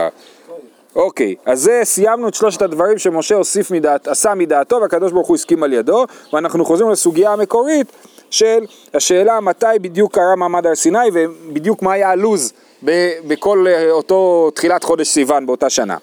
אוקיי, 0.96 1.34
אז 1.46 1.60
זה 1.60 1.80
סיימנו 1.84 2.28
את 2.28 2.34
שלושת 2.34 2.62
הדברים 2.62 2.98
שמשה 2.98 3.34
הוסיף 3.34 3.70
מדעת, 3.70 4.08
עשה 4.08 4.34
מדעתו 4.34 4.80
והקדוש 4.80 5.12
ברוך 5.12 5.28
הוא 5.28 5.34
הסכים 5.34 5.62
על 5.62 5.72
ידו 5.72 6.04
ואנחנו 6.32 6.64
חוזרים 6.64 6.90
לסוגיה 6.90 7.32
המקורית 7.32 7.86
של 8.34 8.64
השאלה 8.94 9.40
מתי 9.40 9.66
בדיוק 9.80 10.14
קרה 10.14 10.36
מעמד 10.36 10.66
הר 10.66 10.74
סיני 10.74 11.08
ובדיוק 11.12 11.82
מה 11.82 11.92
היה 11.92 12.10
הלו"ז 12.10 12.52
בכל 13.26 13.66
אה, 13.68 13.90
אותו 13.90 14.50
תחילת 14.54 14.84
חודש 14.84 15.08
סיוון 15.08 15.46
באותה 15.46 15.70
שנה. 15.70 15.96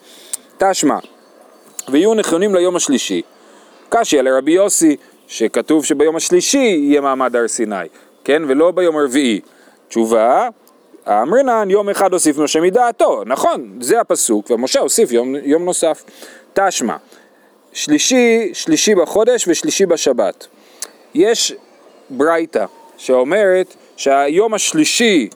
תשמע, 0.57 0.97
ויהיו 1.89 2.13
נכונים 2.13 2.55
ליום 2.55 2.75
השלישי. 2.75 3.21
קשיא 3.89 4.21
לרבי 4.21 4.51
יוסי, 4.51 4.95
שכתוב 5.27 5.85
שביום 5.85 6.15
השלישי 6.15 6.57
יהיה 6.57 7.01
מעמד 7.01 7.35
הר 7.35 7.47
סיני, 7.47 7.75
כן? 8.23 8.41
ולא 8.47 8.71
ביום 8.71 8.97
הרביעי. 8.97 9.41
תשובה, 9.87 10.49
אמרינן 11.07 11.69
יום 11.69 11.89
אחד 11.89 12.13
הוסיף 12.13 12.37
משה 12.37 12.61
מדעתו, 12.61 13.23
נכון, 13.25 13.77
זה 13.81 14.01
הפסוק, 14.01 14.51
ומשה 14.51 14.79
הוסיף 14.79 15.11
יום, 15.11 15.35
יום 15.43 15.65
נוסף. 15.65 16.03
תשמע, 16.53 16.95
שלישי, 17.73 18.49
שלישי 18.53 18.95
בחודש 18.95 19.47
ושלישי 19.47 19.85
בשבת. 19.85 20.47
יש 21.13 21.55
ברייתא 22.11 22.65
שאומרת 22.97 23.75
שהיום 23.97 24.53
השלישי 24.53 25.29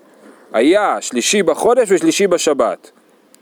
היה 0.54 0.98
שלישי 1.02 1.44
בחודש 1.44 1.88
ושלישי 1.92 2.28
בשבת. 2.28 2.92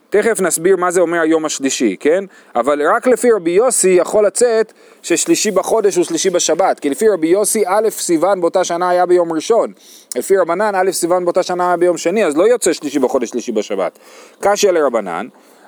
תכף 0.09 0.41
נסביר 0.41 0.75
מה 0.75 0.91
זה 0.91 1.01
אומר 1.01 1.19
היום 1.19 1.45
השלישי, 1.45 1.95
כן? 1.99 2.23
אבל 2.55 2.81
רק 2.95 3.07
לפי 3.07 3.31
רבי 3.31 3.51
יוסי 3.51 3.89
יכול 3.89 4.25
לצאת 4.25 4.73
ששלישי 5.01 5.51
בחודש 5.51 5.95
הוא 5.95 6.05
שלישי 6.05 6.29
בשבת, 6.29 6.79
כי 6.79 6.89
לפי 6.89 7.09
רבי 7.09 7.27
יוסי 7.27 7.63
א' 7.67 7.89
סיוון 7.89 8.41
באותה 8.41 8.63
שנה 8.63 8.89
היה 8.89 9.05
ביום 9.05 9.33
ראשון, 9.33 9.73
לפי 10.15 10.37
רבנן 10.37 10.75
א' 10.75 10.91
סיוון 10.91 11.25
באותה 11.25 11.43
שנה 11.43 11.67
היה 11.67 11.77
ביום 11.77 11.97
שני, 11.97 12.25
אז 12.25 12.37
לא 12.37 12.43
יוצא 12.43 12.73
שלישי 12.73 12.99
בחודש 12.99 13.29
שלישי 13.29 13.51
בשבת. 13.51 13.99
קשיא 14.39 14.71
לרבנן, 14.71 15.27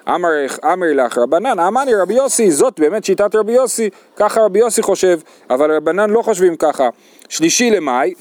אמר, 0.09 0.29
אמר 0.73 0.87
לך 0.93 1.17
רבנן, 1.17 1.59
אמני 1.59 1.95
רבי 1.95 2.13
יוסי, 2.13 2.51
זאת 2.51 2.79
באמת 2.79 3.05
שיטת 3.05 3.35
רבי 3.35 3.51
יוסי, 3.51 3.89
ככה 4.15 4.41
רבי 4.41 4.59
יוסי 4.59 4.81
חושב, 4.81 5.19
אבל 5.49 5.71
רבנן 5.75 6.09
לא 6.09 6.21
חושבים 6.21 6.55
ככה. 6.55 6.89
שלישי 7.29 7.69
למאי, 7.69 8.13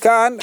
כאן 0.00 0.36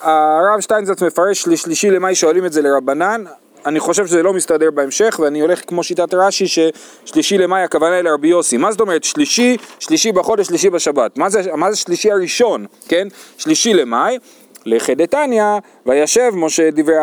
הרב 0.00 0.60
שטיינזרץ 0.60 1.02
מפרש 1.02 1.48
לשלישי 1.48 1.90
למאי 1.90 2.14
שואלים 2.14 2.44
את 2.44 2.52
זה 2.52 2.62
לרבנן, 2.62 3.24
אני 3.66 3.80
חושב 3.80 4.06
שזה 4.06 4.22
לא 4.22 4.32
מסתדר 4.32 4.70
בהמשך, 4.70 5.20
ואני 5.22 5.40
הולך 5.40 5.60
כמו 5.66 5.82
שיטת 5.82 6.14
רש"י, 6.14 6.44
ששלישי 6.48 7.38
למאי 7.38 7.62
הכוונה 7.62 7.94
היא 7.94 8.02
לרבי 8.02 8.28
יוסי. 8.28 8.56
מה 8.56 8.72
זאת 8.72 8.80
אומרת 8.80 9.04
שלישי, 9.04 9.56
שלישי 9.78 10.12
בחודש, 10.12 10.46
שלישי 10.46 10.70
בשבת? 10.70 11.18
מה 11.18 11.30
זה, 11.30 11.42
מה 11.56 11.70
זה 11.70 11.76
שלישי 11.76 12.12
הראשון, 12.12 12.66
כן? 12.88 13.08
שלישי 13.38 13.74
למאי, 13.74 14.18
לחדתניא, 14.66 15.44
וישב 15.86 16.30
משה 16.34 16.70
דברי 16.70 16.96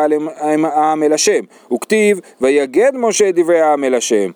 העם 0.64 1.02
אל 1.02 1.12
השם, 1.12 1.40
וכתיב, 1.72 2.20
ויגד 2.40 2.92
משה 2.94 3.32
דברי 3.32 3.60
העם 3.60 3.84
אל 3.84 3.94
השם. 3.94 4.30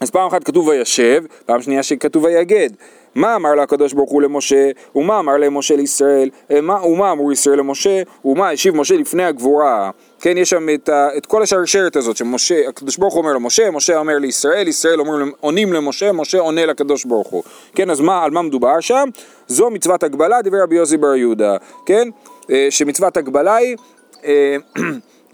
אז 0.00 0.10
פעם 0.10 0.26
אחת 0.26 0.44
כתוב 0.44 0.68
וישב, 0.68 1.22
פעם 1.46 1.62
שנייה 1.62 1.82
שכתוב 1.82 2.24
ויגד. 2.24 2.70
מה 3.14 3.36
אמר 3.36 3.54
לה 3.54 3.62
הקדוש 3.62 3.92
ברוך 3.92 4.10
הוא 4.10 4.22
למשה, 4.22 4.70
ומה 4.94 5.18
אמר 5.18 5.36
למשה 5.36 5.76
לישראל, 5.76 6.30
אה, 6.50 6.58
ומה 6.84 7.12
אמרו 7.12 7.32
ישראל 7.32 7.58
למשה, 7.58 8.02
ומה 8.24 8.50
השיב 8.50 8.76
משה 8.76 8.96
לפני 8.96 9.24
הגבורה. 9.24 9.90
כן, 10.20 10.38
יש 10.38 10.50
שם 10.50 10.66
את, 10.74 10.88
ה, 10.88 11.08
את 11.16 11.26
כל 11.26 11.42
השרשרת 11.42 11.96
הזאת, 11.96 12.16
שמשה, 12.16 12.68
הקדוש 12.68 12.96
ברוך 12.96 13.14
הוא 13.14 13.20
אומר 13.22 13.32
למשה, 13.32 13.70
משה 13.70 13.98
אומר 13.98 14.18
לישראל, 14.18 14.68
ישראל 14.68 15.00
אומר, 15.00 15.24
עונים 15.40 15.72
למשה, 15.72 16.12
משה 16.12 16.38
עונה 16.38 16.66
לקדוש 16.66 17.04
ברוך 17.04 17.28
הוא. 17.28 17.42
כן, 17.74 17.90
אז 17.90 18.00
מה, 18.00 18.24
על 18.24 18.30
מה 18.30 18.42
מדובר 18.42 18.80
שם? 18.80 19.08
זו 19.48 19.70
מצוות 19.70 20.02
הגבלה, 20.02 20.42
דיבר 20.42 20.62
רבי 20.62 20.76
יוסי 20.76 20.96
בר 20.96 21.14
יהודה, 21.14 21.56
כן? 21.86 22.08
אה, 22.50 22.66
שמצוות 22.70 23.16
הגבלה 23.16 23.54
היא 23.54 23.76
אה, 24.24 24.56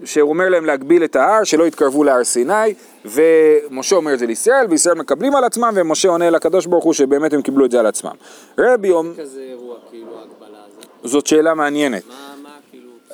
שהוא 0.05 0.31
אומר 0.31 0.49
להם 0.49 0.65
להגביל 0.65 1.05
את 1.05 1.17
ההר, 1.17 1.45
שלא 1.45 1.67
יתקרבו 1.67 2.05
להר 2.05 2.25
סיני, 2.25 2.75
ומשה 3.05 3.97
אומר 3.97 4.15
את 4.15 4.19
זה 4.19 4.27
לישראל, 4.27 4.67
וישראל 4.71 4.95
מקבלים 4.95 5.37
על 5.37 5.45
עצמם, 5.45 5.73
ומשה 5.75 6.09
עונה 6.09 6.31
לקדוש 6.31 6.67
ברוך 6.67 6.85
הוא 6.85 6.93
שבאמת 6.93 7.33
הם 7.33 7.43
קיבלו 7.43 7.65
את 7.65 7.71
זה 7.71 7.81
על 7.81 7.87
עצמם. 7.87 8.15
רבי 8.59 8.89
אירוע, 8.89 9.77
כאילו? 9.91 10.07
זאת 11.05 11.27
שאלה 11.27 11.55
מעניינת. 11.55 12.03
מה. 12.09 12.32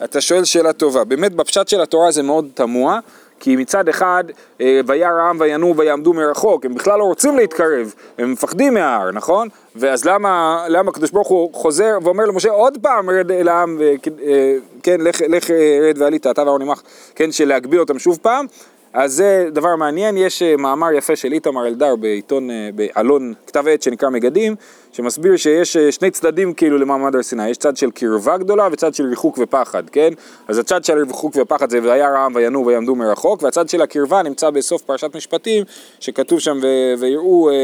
אתה 0.04 0.20
שואל 0.20 0.44
שאלה 0.44 0.72
טובה. 0.72 1.04
באמת, 1.04 1.32
בפשט 1.34 1.68
של 1.68 1.80
התורה 1.80 2.10
זה 2.10 2.22
מאוד 2.22 2.48
תמוה. 2.54 2.98
כי 3.40 3.56
מצד 3.56 3.88
אחד, 3.88 4.24
אה, 4.60 4.80
וירא 4.86 5.20
העם 5.20 5.36
וינועו 5.40 5.76
ויעמדו 5.76 6.12
מרחוק, 6.12 6.64
הם 6.64 6.74
בכלל 6.74 6.98
לא 6.98 7.04
רוצים 7.04 7.36
להתקרב, 7.36 7.94
הם 8.18 8.32
מפחדים 8.32 8.74
מההר, 8.74 9.10
נכון? 9.10 9.48
ואז 9.76 10.04
למה, 10.04 10.64
למה 10.68 10.90
הקדוש 10.90 11.10
ברוך 11.10 11.28
הוא 11.28 11.54
חוזר 11.54 11.98
ואומר 12.02 12.24
למשה 12.24 12.50
עוד 12.50 12.78
פעם 12.82 13.10
רד 13.10 13.30
אל 13.30 13.48
העם, 13.48 13.80
אה, 13.80 14.56
כן, 14.82 15.00
לך, 15.00 15.20
לך 15.28 15.50
רד 15.82 15.98
ועלית, 15.98 16.26
אתה 16.26 16.42
ואהרון 16.42 16.62
עמך, 16.62 16.82
כן, 17.14 17.32
של 17.32 17.48
להגביל 17.48 17.80
אותם 17.80 17.98
שוב 17.98 18.18
פעם, 18.22 18.46
אז 18.92 19.12
זה 19.12 19.48
דבר 19.52 19.76
מעניין, 19.76 20.16
יש 20.16 20.42
אה, 20.42 20.56
מאמר 20.56 20.92
יפה 20.92 21.16
של 21.16 21.32
איתמר 21.32 21.66
אלדר 21.66 21.96
בעיתון, 21.96 22.50
אה, 22.50 22.70
באלון, 22.74 23.34
כתב 23.46 23.68
עת 23.68 23.82
שנקרא 23.82 24.08
מגדים, 24.10 24.56
שמסביר 24.92 25.36
שיש 25.36 25.76
אה, 25.76 25.92
שני 25.92 26.10
צדדים 26.10 26.54
כאילו 26.54 26.78
למעמד 26.78 27.14
הר 27.14 27.22
סיני, 27.22 27.48
יש 27.48 27.56
צד 27.56 27.76
של 27.76 27.90
קרבה 27.90 28.36
גדולה 28.38 28.68
וצד 28.72 28.94
של 28.94 29.06
ריחוק 29.06 29.38
ופחד, 29.38 29.90
כן? 29.90 30.10
אז 30.48 30.58
הצד 30.58 30.84
של 30.84 30.98
ריחוק 30.98 31.36
ופחד 31.36 31.70
זה 31.70 31.78
והיה 31.82 32.10
רעם 32.10 32.34
וינועו 32.34 32.66
ויעמדו 32.66 32.94
מרחוק, 32.94 33.42
והצד 33.42 33.68
של 33.68 33.82
הקרבה 33.82 34.22
נמצא 34.22 34.50
בסוף 34.50 34.82
פרשת 34.82 35.16
משפטים, 35.16 35.64
שכתוב 36.00 36.40
שם 36.40 36.58
ויראו 36.98 37.50
אה, 37.50 37.54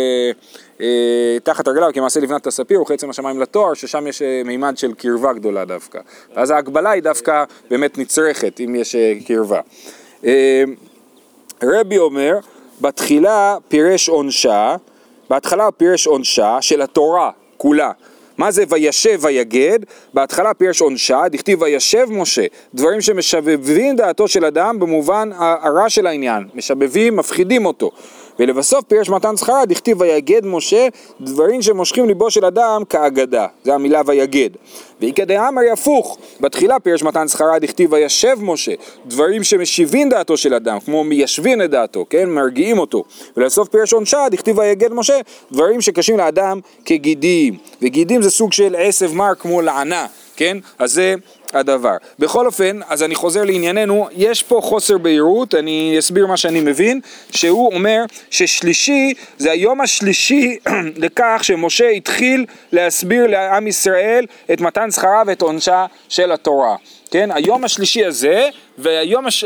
אה, 0.80 1.38
תחת 1.42 1.66
הרגליו 1.68 1.90
כמעשה 1.94 2.20
לבנת 2.20 2.46
הספיר 2.46 2.82
וכעצם 2.82 3.10
השמיים 3.10 3.40
לתואר, 3.40 3.74
ששם 3.74 4.06
יש 4.06 4.22
אה, 4.22 4.42
מימד 4.44 4.78
של 4.78 4.94
קרבה 4.94 5.32
גדולה 5.32 5.64
דווקא. 5.64 6.00
ואז 6.36 6.50
ההגבלה 6.50 6.90
היא 6.90 7.02
דווקא 7.02 7.44
באמת 7.70 7.98
נצרכת 7.98 8.60
אם 8.60 8.74
יש 8.74 8.94
אה, 8.94 9.14
קרבה. 9.26 9.60
אה, 10.24 10.64
רבי 11.62 11.98
אומר, 11.98 12.38
בתחילה 12.80 13.56
פירש 13.68 14.08
עונשה, 14.08 14.76
בהתחלה 15.30 15.70
פירש 15.70 16.06
עונשה 16.06 16.58
של 16.60 16.82
התורה 16.82 17.30
כולה. 17.56 17.90
מה 18.38 18.50
זה 18.50 18.64
וישב 18.68 19.18
ויגד? 19.22 19.78
בהתחלה 20.14 20.54
פירש 20.54 20.80
עונשה, 20.80 21.22
דכתיב 21.28 21.62
וישב 21.62 22.06
משה, 22.10 22.46
דברים 22.74 23.00
שמשבבים 23.00 23.96
דעתו 23.96 24.28
של 24.28 24.44
אדם 24.44 24.78
במובן 24.78 25.30
הרע 25.38 25.88
של 25.88 26.06
העניין, 26.06 26.48
משבבים, 26.54 27.16
מפחידים 27.16 27.66
אותו. 27.66 27.90
ולבסוף 28.38 28.84
פירש 28.84 29.08
מתן 29.08 29.36
שכרה, 29.36 29.66
דכתיב 29.66 30.00
ויגד 30.00 30.46
משה, 30.46 30.88
דברים 31.20 31.62
שמושכים 31.62 32.06
ליבו 32.06 32.30
של 32.30 32.44
אדם 32.44 32.82
כאגדה, 32.88 33.46
זה 33.64 33.74
המילה 33.74 34.02
ויגד. 34.06 34.50
ואיכא 35.04 35.24
דאמרי 35.24 35.70
הפוך, 35.70 36.18
בתחילה 36.40 36.80
פירש 36.80 37.02
מתן 37.02 37.28
שכרה, 37.28 37.58
דכתיב 37.58 37.92
וישב 37.92 38.36
משה, 38.40 38.72
דברים 39.06 39.44
שמשיבים 39.44 40.08
דעתו 40.08 40.36
של 40.36 40.54
אדם, 40.54 40.80
כמו 40.80 41.04
מיישבים 41.04 41.62
את 41.62 41.70
דעתו, 41.70 42.06
כן, 42.10 42.30
מרגיעים 42.30 42.78
אותו. 42.78 43.04
ולבסוף 43.36 43.68
פירש 43.68 43.92
עונשה, 43.92 44.26
דכתיב 44.30 44.58
ויגד 44.58 44.92
משה, 44.92 45.18
דברים 45.52 45.80
שקשים 45.80 46.18
לאדם 46.18 46.60
כגידים, 46.84 47.56
וגידים 47.82 48.22
זה 48.22 48.30
סוג 48.30 48.52
של 48.52 48.76
עשב 48.78 49.12
מר 49.12 49.34
כמו 49.38 49.62
לענה, 49.62 50.06
כן, 50.36 50.58
אז 50.78 50.92
זה 50.92 51.14
הדבר. 51.54 51.96
בכל 52.18 52.46
אופן, 52.46 52.80
אז 52.88 53.02
אני 53.02 53.14
חוזר 53.14 53.44
לענייננו, 53.44 54.08
יש 54.16 54.42
פה 54.42 54.60
חוסר 54.62 54.98
בהירות, 54.98 55.54
אני 55.54 55.96
אסביר 55.98 56.26
מה 56.26 56.36
שאני 56.36 56.60
מבין, 56.60 57.00
שהוא 57.30 57.74
אומר 57.74 58.04
ששלישי 58.30 59.14
זה 59.38 59.50
היום 59.50 59.80
השלישי 59.80 60.58
לכך 60.96 61.40
שמשה 61.42 61.88
התחיל 61.88 62.46
להסביר 62.72 63.26
לעם 63.26 63.66
ישראל 63.66 64.26
את 64.52 64.60
מתן 64.60 64.90
שכרה 64.94 65.22
ואת 65.26 65.42
עונשה 65.42 65.86
של 66.08 66.32
התורה. 66.32 66.76
כן, 67.10 67.30
היום 67.32 67.64
השלישי 67.64 68.04
הזה 68.04 68.48
והיום 68.78 69.26
הש... 69.26 69.44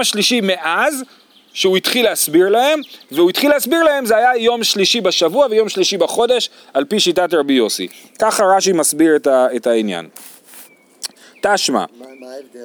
השלישי 0.00 0.40
מאז 0.40 1.04
שהוא 1.52 1.76
התחיל 1.76 2.04
להסביר 2.04 2.48
להם, 2.48 2.80
והוא 3.12 3.30
התחיל 3.30 3.50
להסביר 3.50 3.82
להם 3.82 4.06
זה 4.06 4.16
היה 4.16 4.36
יום 4.36 4.64
שלישי 4.64 5.00
בשבוע 5.00 5.46
ויום 5.50 5.68
שלישי 5.68 5.96
בחודש, 5.96 6.50
על 6.74 6.84
פי 6.84 7.00
שיטת 7.00 7.34
רבי 7.34 7.52
יוסי. 7.52 7.88
ככה 8.18 8.44
רש"י 8.44 8.72
מסביר 8.72 9.16
את, 9.16 9.26
ה, 9.26 9.46
את 9.56 9.66
העניין. 9.66 10.08
תשמע. 11.42 11.84
מה 11.98 12.06
ההבדל 12.32 12.60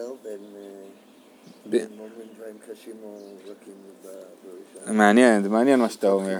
בין 1.65 1.81
אומרים 1.99 2.27
דברים 2.35 2.55
קשים 2.71 2.93
או 3.03 3.17
רכים 3.43 3.73
בראשון? 4.03 4.97
מעניין, 4.97 5.47
מעניין 5.47 5.79
מה 5.79 5.89
שאתה 5.89 6.09
אומר. 6.09 6.37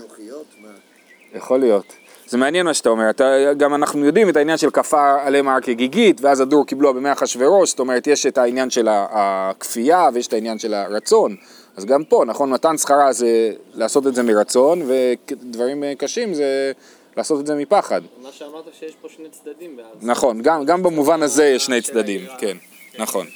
יכול 1.36 1.60
להיות. 1.60 1.94
זה 2.28 2.38
מעניין 2.38 2.66
מה 2.66 2.74
שאתה 2.74 2.90
אומר, 2.90 3.10
אתה, 3.10 3.54
גם 3.58 3.76
אנחנו 3.76 4.06
יודעים 4.06 4.30
את 4.30 4.38
העניין 4.38 4.58
של 4.58 4.70
כפה 4.70 5.16
עליהם 5.24 5.48
הר 5.48 5.62
כגיגית, 5.62 6.22
ואז 6.22 6.40
הדור 6.40 6.66
קיבלו 6.66 6.94
בימי 6.94 7.12
אחשוורוש, 7.12 7.70
זאת 7.70 7.80
אומרת 7.80 8.08
יש 8.08 8.26
את 8.26 8.38
העניין 8.38 8.70
של 8.70 8.88
הכפייה 8.92 10.10
ויש 10.14 10.28
את 10.28 10.34
העניין 10.34 10.60
של 10.60 10.74
הרצון, 10.74 11.36
אז 11.78 11.86
גם 11.86 12.04
פה, 12.04 12.24
נכון, 12.28 12.50
מתן 12.50 12.78
שכרה 12.78 13.14
זה 13.14 13.52
לעשות 13.74 14.08
את 14.08 14.16
זה 14.16 14.24
מרצון, 14.24 14.82
ודברים 14.88 15.84
קשים 15.98 16.34
זה 16.34 16.72
לעשות 17.18 17.40
את 17.40 17.48
זה 17.48 17.56
מפחד. 17.56 18.02
מה 18.24 18.30
שאמרת 18.32 18.64
שיש 18.80 18.96
פה 19.02 19.08
שני 19.16 19.30
צדדים. 19.30 19.80
נכון, 20.02 20.42
גם, 20.42 20.66
גם 20.66 20.84
במובן 20.84 21.24
הזה 21.24 21.46
יש 21.46 21.66
שני 21.66 21.82
צדדים, 21.82 22.22
כן, 22.38 22.58
נכון. 23.00 23.28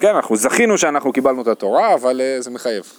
כן, 0.00 0.14
אנחנו 0.14 0.36
זכינו 0.36 0.78
שאנחנו 0.78 1.12
קיבלנו 1.12 1.42
את 1.42 1.46
התורה, 1.46 1.94
אבל 1.94 2.20
uh, 2.20 2.42
זה 2.42 2.50
מחייב. 2.50 2.92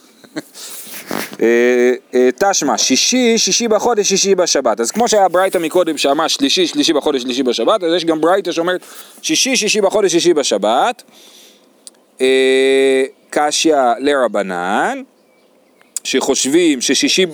אה, 1.41 1.91
אה, 2.13 2.29
תשמע, 2.39 2.77
שישי, 2.77 3.38
שישי 3.38 3.67
בחודש, 3.67 4.10
שישי 4.10 4.36
בשבת. 4.36 4.79
אז 4.79 4.91
כמו 4.91 5.08
שהיה 5.08 5.27
ברייתא 5.27 5.58
מקודם 5.58 5.98
שאמר 5.98 6.27
שלישי, 6.27 6.67
שלישי 6.67 6.94
בחודש, 6.94 7.22
שלישי 7.22 7.44
בשבת, 7.44 7.84
אז 7.84 7.94
יש 7.94 8.06
גם 8.06 8.22
ברייתא 8.22 8.51
שאומרת 8.51 8.82
שישי, 9.22 9.56
שישי 9.56 9.82
בחודש, 9.82 10.12
שישי 10.12 10.34
בשבת. 10.34 11.03
קשיא 13.29 13.75
לרבנן, 14.00 15.01
שחושבים 16.03 16.82
ששישי... 16.82 17.25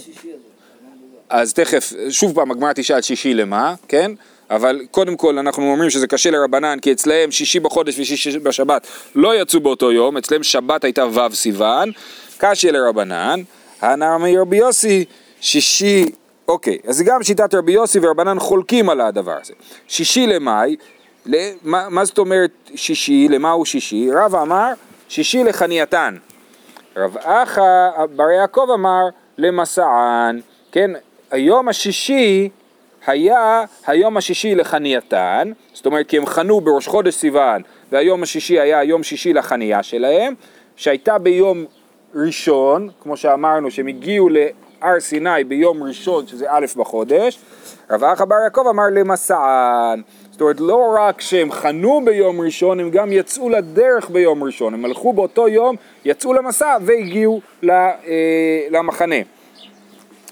אז 1.29 1.53
תכף, 1.53 1.93
שוב 2.10 2.36
פעם 2.36 2.51
הגמרא 2.51 2.74
תשאל 2.74 3.01
שישי 3.01 3.33
למה, 3.33 3.75
כן? 3.88 4.12
אבל 4.50 4.81
קודם 4.91 5.17
כל 5.17 5.38
אנחנו 5.38 5.72
אומרים 5.72 5.89
שזה 5.89 6.07
קשה 6.07 6.31
לרבנן 6.31 6.79
כי 6.79 6.91
אצלהם 6.91 7.31
שישי 7.31 7.60
בחודש 7.60 8.00
ושישי 8.00 8.39
בשבת 8.39 8.88
לא 9.15 9.41
יצאו 9.41 9.60
באותו 9.60 9.91
יום, 9.91 10.17
אצלהם 10.17 10.43
שבת 10.43 10.83
הייתה 10.83 11.05
ו' 11.05 11.36
סיוון, 11.36 11.91
קשה 12.38 12.72
לרבנן, 12.72 13.41
הנער 13.83 14.17
מרבי 14.17 14.57
יוסי, 14.57 15.05
שישי, 15.41 16.05
אוקיי, 16.47 16.77
אז 16.87 17.01
גם 17.01 17.23
שיטת 17.23 17.53
רבי 17.53 17.71
יוסי 17.71 17.99
ורבנן 18.01 18.39
חולקים 18.39 18.89
על 18.89 19.01
הדבר 19.01 19.37
הזה. 19.41 19.53
שישי 19.87 20.27
למאי, 20.27 20.75
למה, 21.25 21.89
מה 21.89 22.05
זאת 22.05 22.17
אומרת 22.17 22.51
שישי, 22.75 23.27
למה 23.29 23.51
הוא 23.51 23.65
שישי? 23.65 24.09
רב 24.13 24.35
אמר 24.35 24.71
שישי 25.09 25.43
לחנייתן. 25.43 26.17
רב 26.97 27.17
אחא 27.17 27.61
בר 28.15 28.29
יעקב 28.29 28.67
אמר 28.73 29.03
למסען, 29.37 30.41
כן, 30.71 30.91
היום 31.31 31.69
השישי 31.69 32.49
היה 33.07 33.63
היום 33.87 34.17
השישי 34.17 34.55
לחנייתן, 34.55 35.51
זאת 35.73 35.85
אומרת 35.85 36.07
כי 36.07 36.17
הם 36.17 36.25
חנו 36.25 36.61
בראש 36.61 36.87
חודש 36.87 37.13
סיוון 37.13 37.61
והיום 37.91 38.23
השישי 38.23 38.59
היה 38.59 38.83
יום 38.83 39.03
שישי 39.03 39.33
לחניה 39.33 39.83
שלהם, 39.83 40.33
שהייתה 40.75 41.17
ביום 41.17 41.65
ראשון, 42.15 42.89
כמו 43.01 43.17
שאמרנו 43.17 43.72
שהם 43.72 43.88
הגיעו 43.88 44.29
להר 44.29 45.00
סיני 45.00 45.43
ביום 45.43 45.84
ראשון 45.84 46.27
שזה 46.27 46.46
א' 46.50 46.65
בחודש, 46.75 47.39
רב 47.89 48.03
אחא 48.03 48.25
בר 48.25 48.36
יעקב 48.43 48.67
אמר 48.70 48.84
למסען, 48.91 50.01
זאת 50.32 50.41
אומרת 50.41 50.60
לא 50.60 50.96
רק 51.00 51.22
שהם 51.22 51.51
חנו 51.51 52.01
ביום 52.05 52.41
ראשון, 52.41 52.79
הם 52.79 52.89
גם 52.89 53.12
יצאו 53.12 53.50
לדרך 53.50 54.10
ביום 54.10 54.43
ראשון, 54.43 54.74
הם 54.74 54.86
הלכו 54.86 55.13
באותו 55.13 55.48
יום, 55.48 55.75
יצאו 56.05 56.34
למסע 56.34 56.77
והגיעו 56.82 57.41
אה, 57.70 57.91
למחנה, 58.70 59.15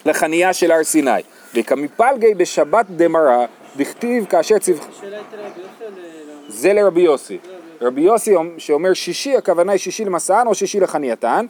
לחניה 0.06 0.54
של 0.54 0.72
הר 0.72 0.84
סיני. 0.84 1.22
וכמפלגי 1.56 2.34
בשבת 2.34 2.86
דמרה, 2.90 3.46
דכתיב 3.78 4.26
כאשר 4.26 4.58
צווך... 4.58 4.88
זה 6.48 6.74
לרבי 6.74 7.02
יוסי. 7.02 7.38
רבי 7.82 8.02
יוסי 8.02 8.36
שאומר 8.58 8.94
שישי, 8.94 9.38
הכוונה 9.38 9.72
היא 9.72 9.80
שישי 9.80 10.06
למסען 10.06 10.48
או 10.48 10.56
שישי 10.56 10.80
לחנייתן. 10.80 11.46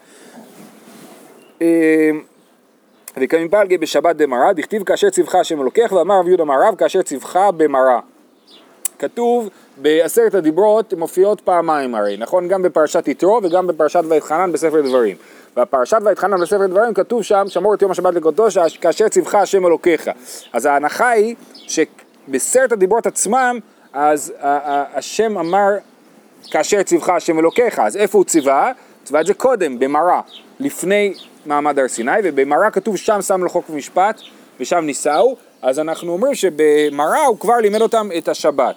אמ, 1.61 1.65
וכמפלגי 3.17 3.77
בשבת 3.77 4.15
דמרה, 4.15 4.53
דכתיב 4.53 4.83
כאשר 4.83 5.09
צווך 5.09 5.35
השם 5.35 5.61
אלוקיך, 5.61 5.91
ואמר 5.91 6.19
רבי 6.19 6.29
יהודה 6.29 6.43
מערב 6.43 6.75
כאשר 6.75 7.01
צווך 7.01 7.35
במרה. 7.57 7.99
כתוב 8.99 9.49
בעשרת 9.77 10.33
הדיברות 10.33 10.93
מופיעות 10.93 11.41
פעמיים 11.41 11.95
הרי, 11.95 12.17
נכון? 12.17 12.47
גם 12.47 12.61
בפרשת 12.61 13.07
יתרו 13.07 13.39
וגם 13.43 13.67
בפרשת 13.67 14.03
ואתחנן 14.09 14.51
בספר 14.51 14.81
דברים. 14.81 15.15
בפרשת 15.57 15.97
ואתחנן 16.03 16.41
בספר 16.41 16.67
דברים 16.67 16.93
כתוב 16.93 17.23
שם, 17.23 17.45
שמור 17.47 17.73
את 17.73 17.81
יום 17.81 17.91
השבת 17.91 18.13
לקודשו 18.13 18.61
כאשר 18.81 19.09
ציווך 19.09 19.35
השם 19.35 19.65
אלוקיך. 19.65 20.09
אז 20.53 20.65
ההנחה 20.65 21.09
היא 21.09 21.35
שבעשרת 21.55 22.71
הדיברות 22.71 23.07
עצמם, 23.07 23.59
אז 23.93 24.33
השם 24.93 25.37
אמר 25.37 25.69
כאשר 26.51 26.83
ציווך 26.83 27.09
השם 27.09 27.39
אלוקיך, 27.39 27.79
אז 27.79 27.97
איפה 27.97 28.17
הוא 28.17 28.25
ציווה? 28.25 28.71
ציווה 29.03 29.21
את 29.21 29.25
זה 29.25 29.33
קודם, 29.33 29.79
במראה, 29.79 30.21
לפני 30.59 31.13
מעמד 31.45 31.79
הר 31.79 31.87
סיני, 31.87 32.11
ובמראה 32.23 32.71
כתוב 32.71 32.97
שם 32.97 33.21
שם 33.21 33.43
לו 33.43 33.49
חוק 33.49 33.69
ומשפט, 33.69 34.21
ושם 34.59 34.79
נישאו, 34.85 35.35
אז 35.61 35.79
אנחנו 35.79 36.13
אומרים 36.13 36.35
שבמראה 36.35 37.25
הוא 37.25 37.39
כבר 37.39 37.57
לימד 37.57 37.81
אותם 37.81 38.09
את 38.17 38.27
השבת. 38.27 38.75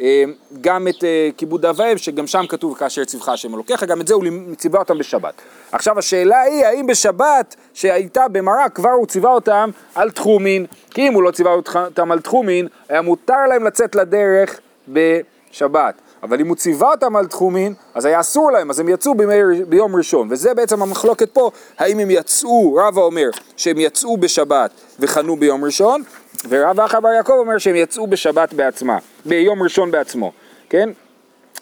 אה, 0.00 0.24
גם 0.60 0.88
את 0.88 1.04
אה, 1.04 1.28
כיבוד 1.36 1.66
אב 1.66 1.80
ואם, 1.80 1.98
שגם 1.98 2.26
שם 2.26 2.44
כתוב 2.48 2.76
כאשר 2.76 3.04
ציווך 3.04 3.28
השם 3.28 3.54
אלוקיך, 3.54 3.84
גם 3.84 4.00
את 4.00 4.08
זה 4.08 4.14
הוא 4.14 4.24
ציווה 4.56 4.80
אותם 4.80 4.98
בשבת. 4.98 5.34
עכשיו 5.72 5.98
השאלה 5.98 6.40
היא, 6.40 6.64
האם 6.64 6.86
בשבת 6.86 7.56
שהייתה 7.74 8.28
במראה 8.28 8.68
כבר 8.68 8.90
הוא 8.90 9.06
ציווה 9.06 9.32
אותם 9.32 9.70
על 9.94 10.10
תחומין? 10.10 10.66
כי 10.90 11.08
אם 11.08 11.14
הוא 11.14 11.22
לא 11.22 11.30
ציווה 11.30 11.52
אותם 11.74 12.12
על 12.12 12.20
תחומין, 12.20 12.68
היה 12.88 13.02
מותר 13.02 13.46
להם 13.48 13.64
לצאת 13.64 13.94
לדרך 13.94 14.60
בשבת. 14.88 15.94
אבל 16.22 16.40
אם 16.40 16.48
הוא 16.48 16.56
ציווה 16.56 16.90
אותם 16.90 17.16
על 17.16 17.26
תחומין, 17.26 17.74
אז 17.94 18.04
היה 18.04 18.20
אסור 18.20 18.52
להם, 18.52 18.70
אז 18.70 18.80
הם 18.80 18.88
יצאו 18.88 19.14
בימי, 19.14 19.64
ביום 19.68 19.96
ראשון. 19.96 20.28
וזה 20.30 20.54
בעצם 20.54 20.82
המחלוקת 20.82 21.30
פה, 21.30 21.50
האם 21.78 21.98
הם 21.98 22.10
יצאו, 22.10 22.74
רבא 22.74 23.00
אומר 23.00 23.30
שהם 23.56 23.78
יצאו 23.78 24.16
בשבת 24.16 24.70
וחנו 24.98 25.36
ביום 25.36 25.64
ראשון, 25.64 26.02
ורב 26.48 26.80
אחא 26.80 27.00
בר 27.00 27.12
יעקב 27.12 27.32
אומר 27.32 27.58
שהם 27.58 27.76
יצאו 27.76 28.06
בשבת 28.06 28.54
בעצמה, 28.54 28.98
ביום 29.24 29.62
ראשון 29.62 29.90
בעצמו, 29.90 30.32
כן? 30.68 30.90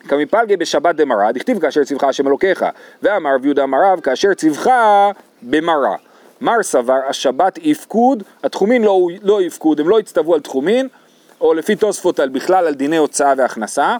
כמפלגי 0.09 0.57
בשבת 0.57 0.95
דמרא, 0.95 1.33
דכתיב 1.33 1.59
כאשר 1.59 1.85
ציווך 1.85 2.05
השם 2.05 2.26
אלוקיך, 2.26 2.64
ואמר 3.02 3.35
רב 3.35 3.59
אמריו 3.59 3.99
כאשר 4.02 4.35
ציווך 4.35 4.67
במרא. 5.43 5.97
מר 6.40 6.62
סבר 6.62 6.99
השבת 7.09 7.59
יפקוד, 7.62 8.23
התחומין 8.45 8.83
לא, 8.83 9.07
לא 9.23 9.43
יפקוד, 9.43 9.81
הם 9.81 9.88
לא 9.88 10.00
יצטוו 10.00 10.35
על 10.35 10.40
תחומין, 10.40 10.88
או 11.40 11.55
לפי 11.55 11.76
תוספות 11.76 12.21
על 12.21 12.29
בכלל 12.29 12.67
על 12.67 12.75
דיני 12.75 12.97
הוצאה 12.97 13.35
והכנסה, 13.37 13.97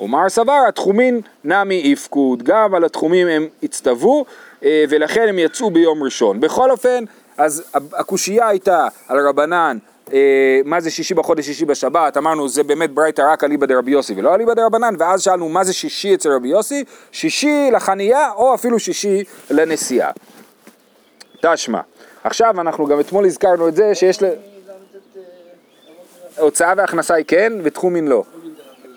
ומר 0.00 0.28
סבר 0.28 0.64
התחומין 0.68 1.20
נמי 1.44 1.74
יפקוד, 1.74 2.42
גם 2.42 2.74
על 2.74 2.84
התחומים 2.84 3.28
הם 3.28 3.46
הצטוו 3.62 4.24
אה, 4.64 4.84
ולכן 4.88 5.26
הם 5.28 5.38
יצאו 5.38 5.70
ביום 5.70 6.02
ראשון. 6.02 6.40
בכל 6.40 6.70
אופן, 6.70 7.04
אז 7.38 7.64
הקושייה 7.74 8.48
הייתה 8.48 8.88
על 9.08 9.28
רבנן 9.28 9.78
אה, 10.12 10.60
מה 10.64 10.80
זה 10.80 10.90
שישי 10.90 11.14
בחודש, 11.14 11.46
שישי 11.46 11.64
בשבת, 11.64 12.16
אמרנו 12.16 12.48
זה 12.48 12.62
באמת 12.62 12.90
ברייתא 12.90 13.22
רק 13.32 13.44
אליבא 13.44 13.66
דרבי 13.66 13.90
יוסי 13.90 14.14
ולא 14.16 14.34
אליבא 14.34 14.54
דרבנן, 14.54 14.94
ואז 14.98 15.22
שאלנו 15.22 15.48
מה 15.48 15.64
זה 15.64 15.72
שישי 15.72 16.14
אצל 16.14 16.32
רבי 16.32 16.48
יוסי, 16.48 16.84
שישי 17.12 17.70
לחנייה 17.72 18.32
או 18.32 18.54
אפילו 18.54 18.78
שישי 18.78 19.24
לנסיעה. 19.50 20.10
תשמע, 21.42 21.80
עכשיו 22.24 22.60
אנחנו 22.60 22.86
גם 22.86 23.00
אתמול 23.00 23.26
הזכרנו 23.26 23.68
את 23.68 23.74
זה 23.74 23.94
שיש 23.94 24.22
ל... 24.22 24.26
הוצאה 26.38 26.72
והכנסה 26.76 27.14
היא 27.14 27.24
כן 27.28 27.52
ותחומין 27.62 28.08
לא. 28.08 28.24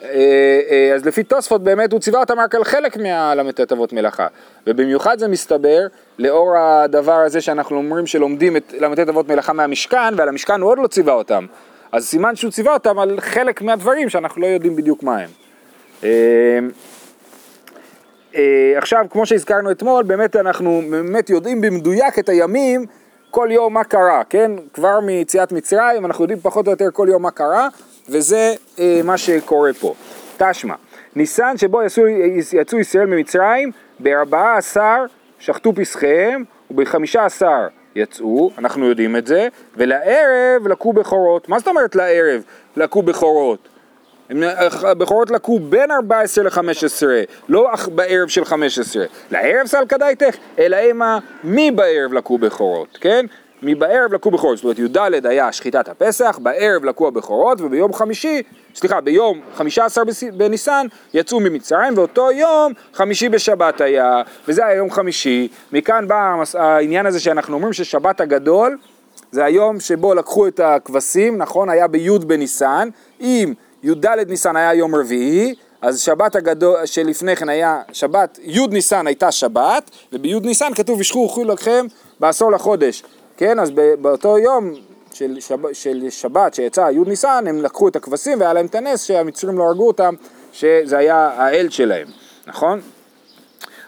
אה, 0.03 0.59
אה, 0.69 0.91
אז 0.95 1.05
לפי 1.05 1.23
תוספות 1.23 1.63
באמת 1.63 1.91
הוא 1.91 1.99
ציווה 1.99 2.19
אותם 2.19 2.39
רק 2.39 2.55
על 2.55 2.63
חלק 2.63 2.97
מהל"ט 2.97 3.71
אבות 3.71 3.93
מלאכה 3.93 4.27
ובמיוחד 4.67 5.19
זה 5.19 5.27
מסתבר 5.27 5.87
לאור 6.19 6.57
הדבר 6.57 7.13
הזה 7.13 7.41
שאנחנו 7.41 7.77
אומרים 7.77 8.07
שלומדים 8.07 8.57
את 8.57 8.73
ל"ט 8.79 9.09
אבות 9.09 9.29
מלאכה 9.29 9.53
מהמשכן 9.53 10.13
ועל 10.17 10.29
המשכן 10.29 10.61
הוא 10.61 10.69
עוד 10.69 10.79
לא 10.79 10.87
ציווה 10.87 11.13
אותם 11.13 11.45
אז 11.91 12.05
סימן 12.07 12.35
שהוא 12.35 12.51
ציווה 12.51 12.73
אותם 12.73 12.99
על 12.99 13.19
חלק 13.19 13.61
מהדברים 13.61 14.09
שאנחנו 14.09 14.41
לא 14.41 14.47
יודעים 14.47 14.75
בדיוק 14.75 15.03
מה 15.03 15.17
הם. 15.17 15.29
אה, 16.03 16.59
עכשיו 18.77 19.05
כמו 19.09 19.25
שהזכרנו 19.25 19.71
אתמול 19.71 20.03
באמת 20.03 20.35
אנחנו 20.35 20.81
באמת 20.89 21.29
יודעים 21.29 21.61
במדויק 21.61 22.19
את 22.19 22.29
הימים 22.29 22.85
כל 23.31 23.47
יום 23.51 23.73
מה 23.73 23.83
קרה, 23.83 24.23
כן? 24.29 24.51
כבר 24.73 24.99
מיציאת 24.99 25.51
מצרים 25.51 26.05
אנחנו 26.05 26.23
יודעים 26.23 26.39
פחות 26.39 26.67
או 26.67 26.71
יותר 26.71 26.87
כל 26.93 27.07
יום 27.11 27.21
מה 27.21 27.31
קרה 27.31 27.67
וזה 28.09 28.53
אה, 28.79 29.01
מה 29.03 29.17
שקורה 29.17 29.73
פה. 29.73 29.93
תשמע, 30.37 30.73
ניסן 31.15 31.57
שבו 31.57 31.83
יצאו, 31.83 32.03
יצאו 32.53 32.79
ישראל 32.79 33.05
ממצרים, 33.05 33.71
בארבעה 33.99 34.57
עשר 34.57 35.05
שחטו 35.39 35.73
פסחיהם, 35.75 36.43
ובחמישה 36.71 37.25
עשר 37.25 37.67
יצאו, 37.95 38.51
אנחנו 38.57 38.85
יודעים 38.85 39.15
את 39.15 39.27
זה, 39.27 39.47
ולערב 39.75 40.67
לקו 40.67 40.93
בכורות. 40.93 41.49
מה 41.49 41.59
זאת 41.59 41.67
אומרת 41.67 41.95
לערב 41.95 42.41
לקו 42.75 43.01
בכורות? 43.01 43.67
הבכורות 44.83 45.31
לקו 45.31 45.59
בין 45.59 45.91
14 45.91 46.43
ל-15, 46.43 47.07
לא 47.49 47.69
בערב 47.95 48.27
של 48.27 48.45
15. 48.45 49.05
לערב 49.31 49.65
סל 49.65 49.85
כדאיתך, 49.89 50.35
אלא 50.59 50.77
המה 50.77 51.19
מי 51.43 51.71
בערב 51.71 52.13
לקו 52.13 52.37
בכורות, 52.37 52.97
כן? 53.01 53.25
מבערב 53.61 54.13
לקו 54.13 54.31
בכורות, 54.31 54.57
זאת 54.57 54.63
אומרת 54.63 54.79
י"ד 54.79 55.25
היה 55.25 55.51
שחיטת 55.51 55.89
הפסח, 55.89 56.39
בערב 56.41 56.85
לקו 56.85 57.07
הבכורות 57.07 57.61
וביום 57.61 57.93
חמישי, 57.93 58.43
סליחה, 58.75 59.01
ביום 59.01 59.41
חמישה 59.55 59.85
עשר 59.85 60.01
בניסן 60.33 60.87
יצאו 61.13 61.39
ממצרים 61.39 61.97
ואותו 61.97 62.31
יום 62.31 62.73
חמישי 62.93 63.29
בשבת 63.29 63.81
היה, 63.81 64.21
וזה 64.47 64.65
היה 64.65 64.75
יום 64.75 64.91
חמישי, 64.91 65.47
מכאן 65.71 66.07
בא 66.07 66.43
העניין 66.53 67.05
הזה 67.05 67.19
שאנחנו 67.19 67.55
אומרים 67.55 67.73
ששבת 67.73 68.21
הגדול 68.21 68.77
זה 69.31 69.45
היום 69.45 69.79
שבו 69.79 70.13
לקחו 70.13 70.47
את 70.47 70.59
הכבשים, 70.59 71.37
נכון, 71.37 71.69
היה 71.69 71.87
בי' 71.87 72.19
בניסן, 72.19 72.89
אם 73.21 73.53
י"ד 73.83 74.05
ניסן 74.27 74.55
היה 74.55 74.73
יום 74.73 74.95
רביעי, 74.95 75.55
אז 75.81 76.01
שבת 76.01 76.35
הגדול 76.35 76.85
שלפני 76.85 77.35
כן 77.35 77.49
היה, 77.49 77.81
שבת, 77.91 78.39
י' 78.43 78.67
ניסן 78.67 79.07
הייתה 79.07 79.31
שבת, 79.31 79.91
ובי' 80.13 80.39
ניסן 80.39 80.73
כתוב 80.73 80.97
וישכו 80.97 81.23
אוכלו 81.23 81.43
לכם 81.43 81.85
בעשור 82.19 82.51
לחודש. 82.51 83.03
כן, 83.37 83.59
אז 83.59 83.71
באותו 84.01 84.37
יום 84.37 84.73
של, 85.13 85.39
שב, 85.39 85.73
של 85.73 86.09
שבת 86.09 86.53
שיצא 86.53 86.89
י' 86.91 86.99
ניסן, 87.07 87.45
הם 87.47 87.61
לקחו 87.61 87.87
את 87.87 87.95
הכבשים 87.95 88.39
והיה 88.39 88.53
להם 88.53 88.65
את 88.65 88.75
הנס 88.75 89.03
שהמצרים 89.03 89.57
לא 89.57 89.63
הרגו 89.63 89.87
אותם, 89.87 90.13
שזה 90.53 90.97
היה 90.97 91.29
האל 91.37 91.69
שלהם, 91.69 92.07
נכון? 92.47 92.81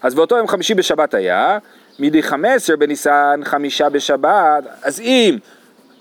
אז 0.02 0.16
באותו 0.16 0.38
יום 0.38 0.48
חמישי 0.48 0.74
בשבת 0.74 1.14
היה, 1.14 1.58
מדי 2.00 2.24
חמש 2.24 2.56
עשר 2.56 2.76
בניסן 2.76 3.42
חמישה 3.44 3.90
בשבת, 3.90 4.64
אז 4.84 5.00
אם 5.00 5.38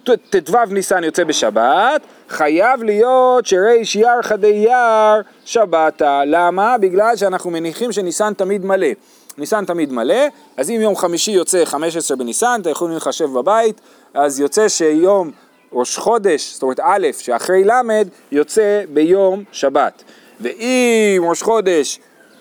ט"ו 0.04 0.56
ניסן 0.70 1.04
יוצא 1.04 1.24
בשבת, 1.24 2.00
חייב 2.28 2.82
להיות 2.82 3.46
שריש 3.46 3.96
ירחא 3.96 4.36
דייר 4.36 5.22
שבתה. 5.44 6.22
למה? 6.26 6.78
בגלל 6.78 7.16
שאנחנו 7.16 7.50
מניחים 7.50 7.92
שניסן 7.92 8.32
תמיד 8.34 8.64
מלא. 8.64 8.86
ניסן 9.38 9.64
תמיד 9.64 9.92
מלא, 9.92 10.24
אז 10.56 10.70
אם 10.70 10.80
יום 10.80 10.96
חמישי 10.96 11.30
יוצא 11.30 11.64
15 11.64 12.16
בניסן, 12.16 12.58
אתם 12.62 12.70
יכולים 12.70 12.96
לחשב 12.96 13.24
בבית, 13.24 13.80
אז 14.14 14.40
יוצא 14.40 14.68
שיום 14.68 15.30
ראש 15.72 15.96
חודש, 15.96 16.52
זאת 16.52 16.62
אומרת 16.62 16.80
א', 16.80 17.06
שאחרי 17.18 17.64
ל', 17.64 17.72
יוצא 18.32 18.82
ביום 18.92 19.44
שבת. 19.52 20.02
ואם 20.40 21.22
ראש 21.28 21.42
חודש 21.42 22.00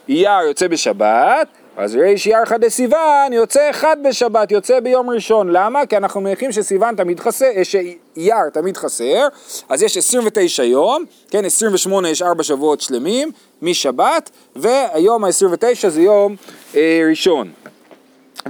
אייר 0.10 0.42
יוצא 0.48 0.68
בשבת, 0.68 1.48
אז 1.78 1.96
ריש 1.96 2.26
ירחא 2.28 2.58
דסיוון 2.58 3.34
יוצא 3.34 3.70
אחד 3.70 3.98
בשבת, 4.04 4.52
יוצא 4.52 4.80
ביום 4.80 5.10
ראשון. 5.10 5.50
למה? 5.52 5.86
כי 5.86 5.98
אנחנו 5.98 6.22
מניחים 6.22 6.52
שסיוון 6.52 6.96
תמיד 6.96 7.20
חסר, 7.20 7.46
אה, 7.46 7.64
שאייר 7.66 8.50
תמיד 8.54 8.78
חסר, 8.78 9.28
אז 9.70 9.84
יש 9.84 9.98
29 9.98 10.64
יום, 10.64 11.06
כן, 11.30 11.46
28 11.46 12.10
יש 12.10 12.22
4 12.22 12.44
שבועות 12.44 12.82
שלמים 12.82 13.32
משבת, 13.62 14.30
והיום 14.56 15.24
ה-29 15.24 15.88
זה 15.88 16.02
יום 16.02 16.36
אה, 16.76 17.02
ראשון. 17.10 17.52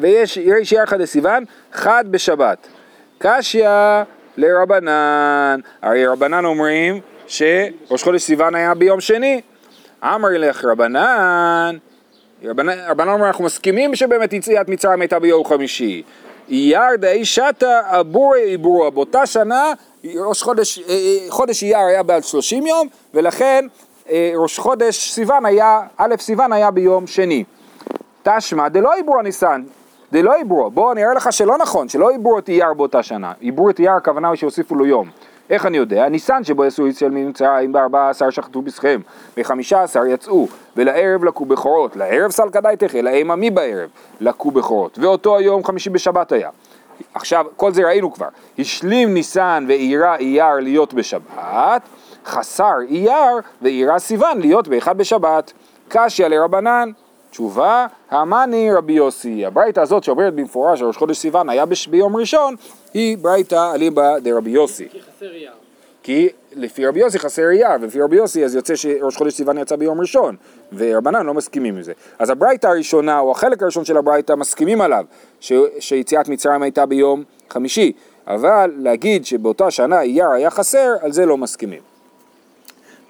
ויש 0.02 0.38
ריש 0.38 0.72
ירחא 0.72 0.98
דסיוון, 0.98 1.44
חד 1.74 2.04
בשבת. 2.12 2.68
קשיא 3.18 3.70
לרבנן. 4.38 5.60
הרי 5.82 6.08
רבנן 6.08 6.46
אומרים 6.46 7.00
שראש 7.28 8.04
חודש 8.04 8.22
סיוון 8.22 8.56
היה 8.56 8.74
ביום 8.74 9.02
שני. 9.02 9.42
אמר 10.04 10.30
לך 10.32 10.66
רבנן, 10.66 11.78
רבנן, 12.44 13.10
אומר 13.10 13.28
אנחנו 13.28 13.44
מסכימים 13.44 13.96
שבאמת 13.96 14.34
יציאת 14.34 14.70
מצרים 14.70 15.02
הייתה 15.02 15.20
ביום 15.20 15.46
חמישי. 15.46 16.04
אייר 16.50 16.96
דאי 16.98 17.26
שתא 17.26 17.82
אבורי 17.86 18.44
איבורה, 18.44 18.90
באותה 18.90 19.26
שנה 19.26 19.74
ראש 20.16 20.44
חודש, 20.44 20.80
אה, 20.80 20.84
אה, 20.90 21.18
חודש 21.30 21.64
אייר 21.64 21.78
היה 21.78 22.04
בעד 22.04 22.24
30 22.24 22.68
יום 22.68 22.88
ולכן 23.14 23.66
אה, 24.10 24.32
ראש 24.36 24.60
חודש 24.60 25.12
סיוון 25.12 25.46
היה, 25.46 25.82
א' 25.98 26.16
סיוון 26.20 26.54
היה 26.54 26.72
ביום 26.72 27.08
שני. 27.08 27.44
תשמע 28.24 28.70
דלא 28.70 28.94
עיברו 28.94 29.22
ניסן, 29.22 29.64
דלא 30.12 30.34
עיברו, 30.34 30.72
בואו 30.72 30.92
אני 30.92 31.04
אראה 31.04 31.14
לך 31.14 31.34
שלא 31.34 31.58
נכון, 31.58 31.90
שלא 31.90 32.10
עיברו 32.10 32.40
את 32.40 32.50
אייר 32.50 32.74
באותה 32.74 33.04
שנה, 33.04 33.34
עיברו 33.40 33.70
את 33.70 33.80
אייר 33.80 33.92
הכוונה 33.92 34.30
היא 34.30 34.38
שהוסיפו 34.38 34.76
לו 34.76 34.86
יום. 34.86 35.10
איך 35.50 35.66
אני 35.66 35.78
יודע? 35.78 36.10
ניסן 36.10 36.44
שבו 36.44 36.64
יעשו 36.64 36.88
יציאה 36.88 37.10
ממצרים 37.10 37.72
בארבע 37.72 38.10
עשר 38.10 38.30
שחטו 38.30 38.62
בשכם, 38.62 39.00
בחמישה 39.38 39.84
עשר 39.84 40.06
יצאו, 40.06 40.48
ולערב 40.76 41.24
לקו 41.24 41.46
בכורות, 41.46 41.96
לערב 41.96 42.32
סלקא 42.32 42.60
דייתך, 42.60 42.96
אלא 42.96 43.10
אימה 43.10 43.36
מי 43.36 43.50
בערב, 43.50 43.90
לקו 44.20 44.52
בכורות, 44.52 45.00
ואותו 45.02 45.38
היום 45.38 45.64
חמישי 45.64 45.90
בשבת 45.90 46.32
היה. 46.32 46.50
עכשיו, 47.14 47.46
כל 47.56 47.74
זה 47.74 47.88
ראינו 47.88 48.14
כבר, 48.14 48.28
השלים 48.60 49.14
ניסן 49.14 49.66
ואירה 49.68 50.16
אייר 50.16 50.56
להיות 50.56 50.94
בשבת, 50.94 51.82
חסר 52.26 52.76
אייר 52.90 53.40
ואירה 53.62 54.00
סיוון 54.00 54.40
להיות 54.40 54.68
באחד 54.68 54.98
בשבת. 54.98 55.54
קשיא 55.88 56.28
לרבנן, 56.28 56.92
תשובה, 57.32 57.88
המאני 58.10 58.74
רבי 58.74 58.94
יוסי. 58.94 59.46
הברייתא 59.46 59.80
הזאת 59.80 60.04
שאומרת 60.04 60.34
במפורש 60.34 60.80
שראש 60.80 60.98
חודש 60.98 61.18
סיוון 61.18 61.50
היה 61.50 61.66
בש... 61.66 61.88
ביום 61.88 62.16
ראשון, 62.16 62.56
היא 62.94 63.18
ברייתא 63.18 63.72
אליבא 63.76 64.20
דרבי 64.20 64.50
יוסי. 64.50 64.90
כי 64.90 65.00
חסר 65.02 65.32
אייר. 65.34 65.52
כי 66.04 66.30
לפי 66.54 66.86
רבי 66.86 67.00
יוסי 67.00 67.20
חסר 67.20 67.50
אייר, 67.50 67.70
ולפי 67.82 68.02
רבי 68.02 68.16
יוסי 68.16 68.46
אז 68.46 68.56
יוצא 68.56 68.76
שראש 68.76 69.18
חודש 69.18 69.34
סיוון 69.34 69.58
יצא 69.58 69.76
ביום 69.76 70.02
ראשון, 70.02 70.36
ורבנן 70.74 71.26
לא 71.26 71.34
מסכימים 71.34 71.76
עם 71.76 71.82
זה. 71.82 71.94
אז 72.20 72.30
הברייתא 72.30 72.68
הראשונה, 72.68 73.20
או 73.20 73.32
החלק 73.32 73.64
הראשון 73.64 73.86
של 73.86 73.98
הברייתא, 73.98 74.34
מסכימים 74.34 74.82
עליו, 74.82 75.06
ש... 75.40 75.54
שיציאת 75.80 76.30
מצרים 76.30 76.62
הייתה 76.62 76.86
ביום 76.86 77.24
חמישי, 77.50 77.92
אבל 78.28 78.72
להגיד 78.78 79.26
שבאותה 79.26 79.72
שנה 79.72 80.02
אייר 80.02 80.30
היה 80.30 80.50
חסר, 80.50 80.94
על 81.02 81.12
זה 81.12 81.26
לא 81.26 81.38
מסכימים. 81.38 81.82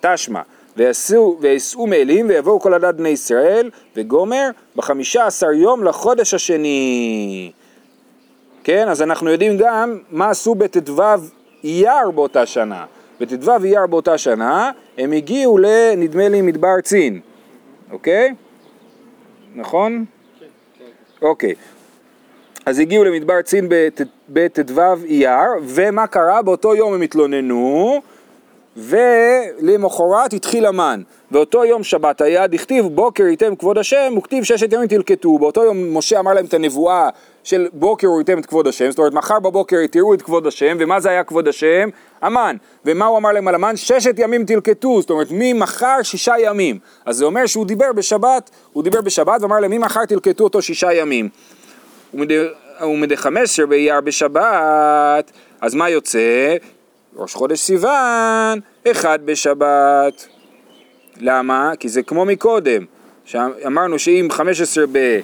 תשמע, 0.01 0.41
ויסעו 0.77 1.87
מאלים 1.87 2.29
ויבואו 2.29 2.59
כל 2.59 2.73
עדת 2.73 2.95
בני 2.95 3.09
ישראל 3.09 3.69
וגומר 3.95 4.49
בחמישה 4.75 5.25
עשר 5.25 5.51
יום 5.51 5.83
לחודש 5.83 6.33
השני. 6.33 7.51
כן, 8.63 8.89
אז 8.89 9.01
אנחנו 9.01 9.29
יודעים 9.29 9.57
גם 9.57 9.97
מה 10.11 10.29
עשו 10.29 10.55
בט"ו 10.55 11.01
אייר 11.63 12.11
באותה 12.15 12.45
שנה. 12.45 12.85
בט"ו 13.19 13.51
אייר 13.63 13.87
באותה 13.87 14.17
שנה 14.17 14.71
הם 14.97 15.11
הגיעו 15.11 15.57
לנדמה 15.57 16.29
לי 16.29 16.41
מדבר 16.41 16.81
צין, 16.83 17.19
אוקיי? 17.91 18.33
נכון? 19.55 20.05
אוקיי. 21.21 21.53
אז 22.65 22.79
הגיעו 22.79 23.03
למדבר 23.03 23.41
צין 23.41 23.65
בט- 23.69 24.01
בט"ו 24.29 24.81
אייר, 25.05 25.51
ומה 25.63 26.07
קרה? 26.07 26.41
באותו 26.41 26.75
יום 26.75 26.93
הם 26.93 27.01
התלוננו, 27.01 28.01
ולמחרת 28.77 30.33
התחיל 30.33 30.65
המן. 30.65 31.01
באותו 31.31 31.65
יום 31.65 31.83
שבת 31.83 32.21
היה, 32.21 32.47
דכתיב 32.47 32.85
בוקר 32.85 33.23
ייתם 33.23 33.55
כבוד 33.55 33.77
השם, 33.77 34.13
וכתיב 34.17 34.43
ששת 34.43 34.73
ימים 34.73 34.87
תלקטו. 34.87 35.37
באותו 35.37 35.63
יום 35.63 35.97
משה 35.97 36.19
אמר 36.19 36.33
להם 36.33 36.45
את 36.45 36.53
הנבואה 36.53 37.09
של 37.43 37.67
בוקר 37.73 38.07
ייתם 38.17 38.39
את 38.39 38.45
כבוד 38.45 38.67
השם, 38.67 38.89
זאת 38.89 38.99
אומרת 38.99 39.13
מחר 39.13 39.39
בבוקר 39.39 39.77
תראו 39.91 40.13
את 40.13 40.21
כבוד 40.21 40.47
השם, 40.47 40.77
ומה 40.79 40.99
זה 40.99 41.09
היה 41.09 41.23
כבוד 41.23 41.47
השם? 41.47 41.89
המן. 42.21 42.55
ומה 42.85 43.05
הוא 43.05 43.17
אמר 43.17 43.31
להם 43.31 43.47
על 43.47 43.55
המן? 43.55 43.75
ששת 43.75 44.13
ימים 44.17 44.45
תלקטו, 44.45 45.01
זאת 45.01 45.09
אומרת 45.09 45.27
ממחר 45.31 45.97
שישה 46.03 46.33
ימים. 46.39 46.79
אז 47.05 47.17
זה 47.17 47.25
אומר 47.25 47.45
שהוא 47.45 47.65
דיבר 47.65 47.93
בשבת, 47.93 48.49
הוא 48.73 48.83
דיבר 48.83 49.01
בשבת 49.01 49.41
ואמר 49.41 49.59
להם 49.59 49.71
ממחר 49.71 50.05
תלקטו 50.05 50.43
אותו 50.43 50.61
שישה 50.61 50.93
ימים. 50.93 51.29
ומדי 52.13 53.15
עשר 53.43 53.65
באייר 53.65 54.01
בשבת, 54.01 55.31
אז 55.61 55.75
מה 55.75 55.89
יוצא? 55.89 56.55
ראש 57.17 57.33
חודש 57.33 57.59
סיוון, 57.59 58.59
אחד 58.91 59.19
בשבת. 59.25 60.27
למה? 61.17 61.71
כי 61.79 61.89
זה 61.89 62.03
כמו 62.03 62.25
מקודם, 62.25 62.85
שאמרנו 63.25 63.99
שאם 63.99 64.27
15 64.31 64.85
ב... 64.91 65.19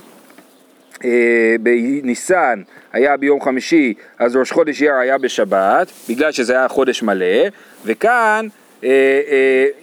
אה, 1.06 1.56
בניסן 1.60 2.62
היה 2.94 3.18
ביום 3.18 3.42
חמישי, 3.42 3.94
אז 4.20 4.36
ראש 4.36 4.52
חודש 4.52 4.82
אייר 4.82 4.96
היה 4.96 5.18
בשבת, 5.18 5.92
בגלל 6.10 6.32
שזה 6.32 6.54
היה 6.54 6.68
חודש 6.68 7.04
מלא, 7.04 7.48
וכאן, 7.86 8.48
אה, 8.84 8.90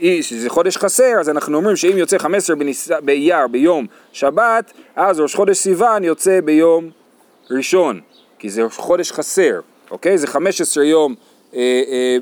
אה, 0.03 0.18
שזה 0.23 0.51
חודש 0.51 0.77
חסר, 0.77 1.20
אז 1.20 1.29
אנחנו 1.29 1.57
אומרים 1.57 1.77
שאם 1.77 1.99
יוצא 1.99 2.18
15 2.18 2.57
בניס... 2.57 2.90
באייר 3.05 3.46
ביום 3.46 3.87
שבת, 4.12 4.73
אז 4.96 5.20
ראש 5.20 5.35
חודש 5.35 5.57
סיוון 5.57 6.05
יוצא 6.05 6.40
ביום 6.40 6.90
ראשון, 7.51 8.01
כי 8.38 8.51
זה 8.51 8.62
חודש 8.70 9.12
חסר, 9.12 9.61
אוקיי? 9.90 10.18
זה 10.18 10.27
15 10.27 10.85
יום 10.85 11.14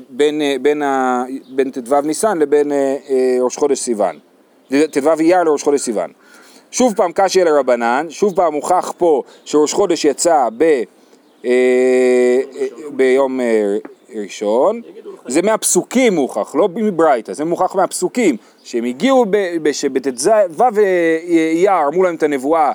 בין, 0.09 0.41
אה, 0.41 0.55
בין, 0.61 0.81
ה- 0.81 1.23
בין 1.49 1.71
ט"ו 1.71 2.01
ניסן 2.01 2.37
לבין 2.37 2.71
אה, 2.71 2.97
אה, 3.09 3.37
ראש 3.41 3.57
חודש 3.57 3.79
סיוון, 3.79 4.19
ט"ו 4.69 5.09
אייר 5.19 5.43
לראש 5.43 5.63
חודש 5.63 5.81
סיוון. 5.81 6.11
שוב 6.71 6.93
פעם 6.95 7.11
קשיא 7.15 7.43
לרבנן, 7.43 8.05
שוב 8.09 8.35
פעם 8.35 8.53
הוכח 8.53 8.93
פה 8.97 9.23
שראש 9.45 9.73
חודש 9.73 10.05
יצא 10.05 10.47
אה, 10.61 10.81
אה, 11.45 12.39
ביום 12.91 13.39
אה, 13.41 13.77
ראשון, 14.15 14.81
זה 15.27 15.41
מהפסוקים 15.41 16.13
מוכח, 16.15 16.55
לא 16.55 16.69
מברייתא, 16.75 17.33
זה 17.33 17.45
מוכח 17.45 17.75
מהפסוקים, 17.75 18.37
שהם 18.63 18.83
הגיעו, 18.85 19.25
שבט"ו 19.71 20.63
אייר 21.27 21.87
אמרו 21.87 22.03
להם 22.03 22.15
את 22.15 22.23
הנבואה 22.23 22.71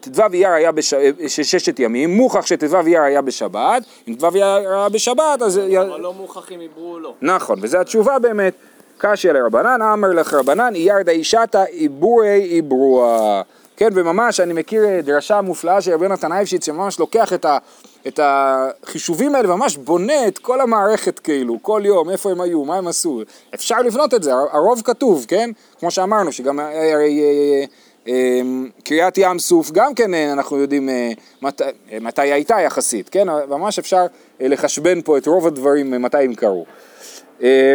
ט"ו 0.00 0.22
אייר 0.32 0.50
היה 0.50 0.72
בש... 0.72 0.94
ששת 1.26 1.78
ימים, 1.78 2.10
מוכח 2.10 2.46
שט"ו 2.46 2.80
אייר 2.86 3.02
היה 3.02 3.22
בשבת, 3.22 3.82
אם 4.08 4.14
ט"ו 4.14 4.34
אייר 4.34 4.44
היה 4.44 4.88
בשבת 4.88 5.42
אז... 5.42 5.58
אבל 5.58 6.00
לא 6.00 6.12
מוכח 6.12 6.52
אם 6.52 6.60
עברו 6.60 6.92
או 6.92 7.00
לא. 7.00 7.14
נכון, 7.22 7.58
וזו 7.62 7.78
התשובה 7.78 8.18
באמת. 8.18 8.54
קשיא 8.98 9.32
לרבנן, 9.32 9.82
אמר 9.82 10.08
לך 10.08 10.34
רבנן, 10.34 10.74
אייר 10.74 11.02
דאישתא 11.02 11.64
איבורי 11.72 12.42
איברוע. 12.42 13.42
כן, 13.76 13.88
וממש 13.94 14.40
אני 14.40 14.52
מכיר 14.52 14.82
דרשה 15.02 15.40
מופלאה 15.40 15.80
של 15.80 15.92
רבי 15.92 16.08
נתן 16.08 16.32
אייבשיץ, 16.32 16.66
שממש 16.66 16.98
לוקח 16.98 17.32
את, 17.32 17.44
ה, 17.44 17.58
את 18.06 18.20
החישובים 18.22 19.34
האלה 19.34 19.54
וממש 19.54 19.76
בונה 19.76 20.28
את 20.28 20.38
כל 20.38 20.60
המערכת 20.60 21.18
כאילו, 21.18 21.58
כל 21.62 21.82
יום, 21.84 22.10
איפה 22.10 22.30
הם 22.30 22.40
היו, 22.40 22.64
מה 22.64 22.76
הם 22.76 22.88
עשו. 22.88 23.22
אפשר 23.54 23.78
לבנות 23.78 24.14
את 24.14 24.22
זה, 24.22 24.32
הרוב 24.34 24.82
כתוב, 24.84 25.24
כן? 25.28 25.50
כמו 25.80 25.90
שאמרנו, 25.90 26.32
שגם 26.32 26.60
אה, 26.60 26.64
אה, 26.64 26.72
אה, 26.72 26.94
אה, 26.94 27.64
קריעת 28.84 29.18
ים 29.18 29.38
סוף, 29.38 29.70
גם 29.70 29.94
כן 29.94 30.14
אה, 30.14 30.32
אנחנו 30.32 30.58
יודעים 30.58 30.88
אה, 30.88 31.10
מת, 31.42 31.62
אה, 31.62 31.68
מתי 32.00 32.32
הייתה 32.32 32.60
יחסית, 32.60 33.08
כן? 33.08 33.26
ממש 33.48 33.78
אפשר 33.78 34.06
לחשבן 34.40 35.02
פה 35.02 35.18
את 35.18 35.26
רוב 35.26 35.46
הדברים, 35.46 35.90
מתי 35.90 36.24
הם 36.24 36.34
קרו. 36.34 36.66
אה, 37.42 37.74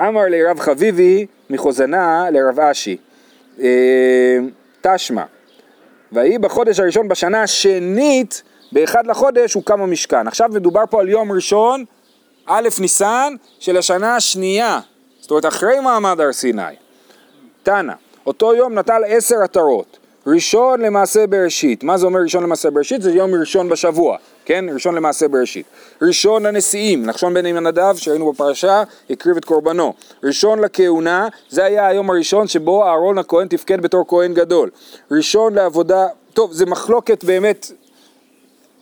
אמר 0.00 0.22
לרב 0.28 0.60
חביבי 0.60 1.26
מחוזנה 1.50 2.30
לרב 2.30 2.60
אשי, 2.60 2.96
אה, 3.60 4.38
תשמע, 4.80 5.24
ויהי 6.12 6.38
בחודש 6.38 6.80
הראשון 6.80 7.08
בשנה 7.08 7.42
השנית, 7.42 8.42
באחד 8.72 9.06
לחודש 9.06 9.54
הוקם 9.54 9.82
המשכן. 9.82 10.28
עכשיו 10.28 10.48
מדובר 10.52 10.82
פה 10.90 11.00
על 11.00 11.08
יום 11.08 11.32
ראשון, 11.32 11.84
א' 12.46 12.68
ניסן 12.80 13.34
של 13.58 13.76
השנה 13.76 14.16
השנייה, 14.16 14.80
זאת 15.20 15.30
אומרת 15.30 15.46
אחרי 15.46 15.80
מעמד 15.80 16.20
הר 16.20 16.32
סיני. 16.32 16.62
תנא, 17.62 17.92
אותו 18.26 18.54
יום 18.54 18.78
נטל 18.78 19.02
עשר 19.06 19.36
עטרות, 19.42 19.98
ראשון 20.26 20.80
למעשה 20.80 21.26
בראשית, 21.26 21.84
מה 21.84 21.98
זה 21.98 22.06
אומר 22.06 22.20
ראשון 22.20 22.42
למעשה 22.42 22.70
בראשית? 22.70 23.02
זה 23.02 23.10
יום 23.12 23.34
ראשון 23.34 23.68
בשבוע, 23.68 24.16
כן? 24.44 24.64
ראשון 24.74 24.94
למעשה 24.94 25.28
בראשית. 25.28 25.66
ראשון 26.02 26.46
לנשיאים, 26.46 27.06
נחשון 27.06 27.34
בן 27.34 27.46
ימנדב 27.46 27.96
שראינו 27.96 28.32
בפרשה, 28.32 28.82
הקריב 29.10 29.36
את 29.36 29.44
קורבנו. 29.44 29.94
ראשון 30.24 30.58
לכהונה, 30.58 31.28
זה 31.48 31.64
היה 31.64 31.86
היום 31.86 32.10
הראשון 32.10 32.48
שבו 32.48 32.84
אהרון 32.84 33.18
הכהן 33.18 33.48
תפקד 33.48 33.80
בתור 33.80 34.04
כהן 34.08 34.34
גדול. 34.34 34.70
ראשון 35.10 35.54
לעבודה, 35.54 36.06
טוב, 36.34 36.52
זה 36.52 36.66
מחלוקת 36.66 37.24
באמת 37.24 37.72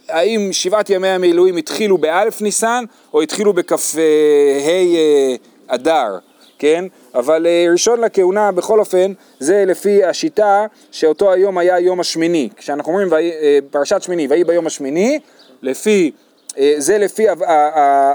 האם 0.09 0.49
שבעת 0.53 0.91
ימי 0.91 1.09
המילואים 1.09 1.57
התחילו 1.57 1.99
באלף 1.99 2.41
ניסן 2.41 2.85
או 3.15 3.23
התחילו 3.23 3.53
בכ"ה 3.53 3.77
אה, 3.99 5.35
אדר, 5.67 6.19
כן? 6.59 6.85
אבל 7.15 7.47
אה, 7.47 7.67
ראשון 7.73 8.01
לכהונה 8.01 8.53
בכל 8.53 8.81
אופן 8.81 9.13
זה 9.39 9.65
לפי 9.65 10.05
השיטה 10.05 10.67
שאותו 10.91 11.33
היום 11.33 11.59
היה 11.59 11.75
היום 11.75 12.01
השמיני. 12.01 12.49
כשאנחנו 12.57 12.93
אומרים 12.93 13.15
אה, 13.15 13.59
פרשת 13.71 14.03
שמיני, 14.03 14.27
ויהי 14.27 14.45
ביום 14.45 14.67
השמיני, 14.67 15.19
לפי, 15.63 16.11
אה, 16.59 16.75
זה 16.79 16.99
לפי 16.99 17.27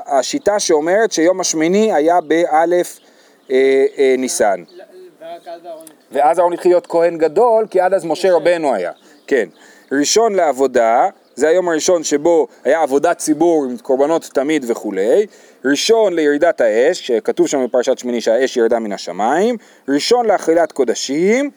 השיטה 0.05 0.59
שאומרת 0.59 1.11
שיום 1.11 1.39
השמיני 1.39 1.93
היה 1.93 2.21
באלף 2.21 2.99
ניסן. 4.17 4.63
ואז 6.11 6.39
אהרון 6.39 6.53
התחיל 6.53 6.71
להיות 6.71 6.87
כהן 6.87 7.17
גדול, 7.17 7.67
כי 7.69 7.79
עד 7.79 7.93
אז 7.93 8.05
משה 8.05 8.33
רבנו 8.33 8.73
היה, 8.73 8.91
כן. 9.27 9.49
ראשון 9.91 10.35
לעבודה, 10.35 11.09
זה 11.35 11.47
היום 11.47 11.69
הראשון 11.69 12.03
שבו 12.03 12.47
היה 12.63 12.81
עבודת 12.81 13.17
ציבור 13.17 13.65
עם 13.65 13.77
קורבנות 13.77 14.29
תמיד 14.33 14.65
וכולי, 14.67 15.25
ראשון 15.65 16.13
לירידת 16.13 16.61
האש, 16.61 17.07
שכתוב 17.07 17.47
שם 17.47 17.65
בפרשת 17.65 17.97
שמיני 17.97 18.21
שהאש 18.21 18.57
ירדה 18.57 18.79
מן 18.79 18.91
השמיים, 18.91 19.57
ראשון 19.89 20.25
לאכילת 20.25 20.71
קודשים, 20.71 21.49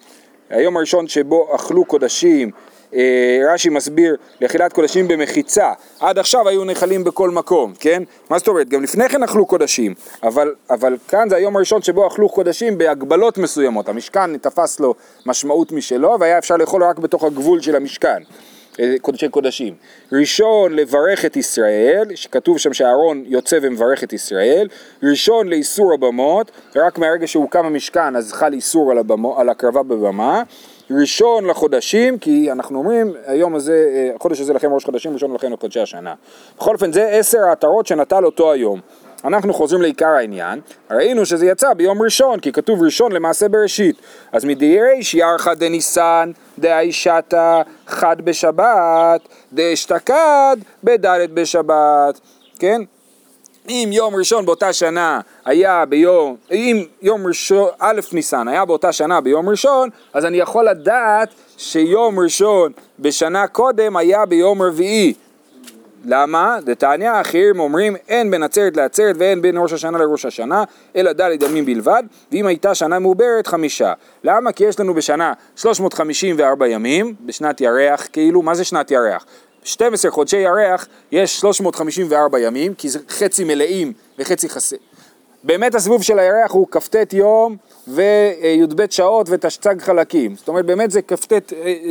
היום 0.51 0.77
הראשון 0.77 1.09
שבו 1.09 1.55
אכלו 1.55 1.85
קודשים 1.85 2.51
אה, 2.95 3.41
רש"י 3.53 3.69
מסביר 3.69 4.17
לאכילת 4.41 4.73
קודשים 4.73 5.09
במחיצה, 5.09 5.73
עד 6.01 6.19
עכשיו 6.19 6.49
היו 6.49 6.65
נחלים 6.65 7.05
בכל 7.05 7.31
מקום, 7.31 7.73
כן? 7.81 8.03
מה 8.31 8.39
זאת 8.39 8.49
אומרת? 8.49 8.69
גם 8.69 8.83
לפני 8.83 9.09
כן 9.09 9.23
אכלו 9.23 9.47
קודשים, 9.47 9.95
אבל, 10.23 10.55
אבל 10.71 10.97
כאן 11.09 11.29
זה 11.29 11.37
היום 11.37 11.57
הראשון 11.57 11.83
שבו 11.83 12.07
אכלו 12.07 12.29
קודשים 12.29 12.79
בהגבלות 12.79 13.39
מסוימות, 13.39 13.89
המשכן 13.89 14.39
תפס 14.39 14.81
לו 14.81 14.95
משמעות 15.27 15.73
משלו 15.73 16.17
והיה 16.21 16.39
אפשר 16.39 16.57
לאכול 16.57 16.85
רק 16.85 16.99
בתוך 16.99 17.25
הגבול 17.25 17.61
של 17.61 17.77
המשכן. 17.77 18.23
קודשי 19.01 19.29
קודשים. 19.29 19.75
ראשון 20.13 20.73
לברך 20.73 21.25
את 21.25 21.37
ישראל, 21.37 22.05
שכתוב 22.15 22.59
שם 22.59 22.73
שאהרון 22.73 23.25
יוצא 23.27 23.59
ומברך 23.63 24.05
את 24.05 24.13
ישראל. 24.13 24.69
ראשון 25.03 25.49
לאיסור 25.49 25.95
הבמות, 25.95 26.51
רק 26.77 26.99
מהרגע 26.99 27.27
שהוקם 27.27 27.65
המשכן 27.65 28.17
אז 28.17 28.33
חל 28.33 28.53
איסור 28.53 28.91
על, 28.91 28.99
הבמו, 28.99 29.41
על 29.41 29.49
הקרבה 29.49 29.83
בבמה. 29.83 30.43
ראשון 30.91 31.45
לחודשים, 31.45 32.19
כי 32.19 32.53
אנחנו 32.53 32.79
אומרים, 32.79 33.13
היום 33.27 33.55
הזה, 33.55 33.91
אה, 33.95 34.15
החודש 34.15 34.41
הזה 34.41 34.53
לכם 34.53 34.73
ראש 34.73 34.85
חודשים, 34.85 35.13
ראשון 35.13 35.35
לכם 35.35 35.53
לחודשי 35.53 35.81
השנה. 35.81 36.15
בכל 36.59 36.75
אופן, 36.75 36.93
זה 36.93 37.09
עשר 37.09 37.39
העטרות 37.39 37.87
שנטל 37.87 38.25
אותו 38.25 38.53
היום. 38.53 38.81
אנחנו 39.27 39.55
חוזרים 39.55 39.83
לעיקר 39.83 40.07
העניין, 40.07 40.61
ראינו 40.91 41.27
שזה 41.27 41.47
יצא 41.47 41.75
ביום 41.75 42.03
ראשון, 42.03 42.41
כי 42.41 42.53
כתוב 42.53 42.83
ראשון 42.83 43.13
למעשה 43.13 43.49
בראשית. 43.49 43.97
אז 44.33 44.45
מדייריש 44.45 45.15
ירחא 45.15 45.55
דניסן, 45.55 46.31
דאישתא 46.59 47.63
חד 47.87 48.17
בשבת, 48.21 49.29
דאשתקד 49.53 50.57
בדלת 50.85 51.31
בשבת, 51.31 52.21
כן? 52.59 52.83
אם 53.69 53.89
יום 53.93 54.15
ראשון 54.15 54.47
באותה 54.47 54.73
שנה 54.73 55.21
היה 55.45 55.85
ביום, 55.85 56.37
אם 56.53 56.85
יום 57.03 57.27
ראשון, 57.27 57.69
א' 57.79 58.01
ניסן 58.13 58.49
היה 58.49 58.65
באותה 58.65 58.93
שנה 58.93 59.21
ביום 59.21 59.49
ראשון, 59.49 59.89
אז 60.13 60.25
אני 60.25 60.37
יכול 60.37 60.69
לדעת 60.69 61.29
שיום 61.57 62.19
ראשון 62.21 62.73
בשנה 62.99 63.47
קודם 63.47 63.97
היה 63.97 64.27
ביום 64.27 64.63
רביעי. 64.63 65.15
למה? 66.07 66.59
דתניא 66.65 67.21
אחרים 67.21 67.61
אומרים 67.61 67.97
אין 68.09 68.31
בין 68.31 68.43
עצרת 68.43 68.77
לעצרת 68.77 69.17
ואין 69.19 69.43
בין 69.43 69.59
ראש 69.59 69.73
השנה 69.73 69.99
לראש 69.99 70.25
השנה 70.25 70.65
אלא 70.97 71.13
ד' 71.13 71.43
ימים 71.43 71.67
בלבד 71.67 72.03
ואם 72.33 72.47
הייתה 72.47 72.75
שנה 72.75 72.99
מעוברת 72.99 73.47
חמישה 73.47 73.93
למה? 74.25 74.53
כי 74.53 74.65
יש 74.65 74.81
לנו 74.81 74.95
בשנה 74.95 75.33
354 75.57 76.69
ימים 76.69 77.15
בשנת 77.27 77.61
ירח 77.61 78.09
כאילו 78.13 78.43
מה 78.43 78.55
זה 78.55 78.65
שנת 78.65 78.91
ירח? 78.91 79.25
12 79.67 80.11
חודשי 80.11 80.37
ירח 80.37 80.89
יש 81.13 81.41
354 81.41 82.39
ימים, 82.39 82.75
כי 82.75 82.89
זה 82.89 82.99
חצי 83.09 83.45
מלאים 83.45 83.93
וחצי 84.19 84.49
חסר. 84.49 84.77
באמת 85.45 85.75
הסיבוב 85.75 86.03
של 86.03 86.19
הירח 86.19 86.51
הוא 86.51 86.67
כ"ט 86.71 87.13
יום 87.13 87.57
וי"ב 87.89 88.85
שעות 88.91 89.27
ותשצ"ג 89.31 89.81
חלקים. 89.81 90.37
זאת 90.37 90.49
אומרת, 90.49 90.67
באמת 90.67 90.91
זה 90.91 91.03
כ"ט 91.03 91.33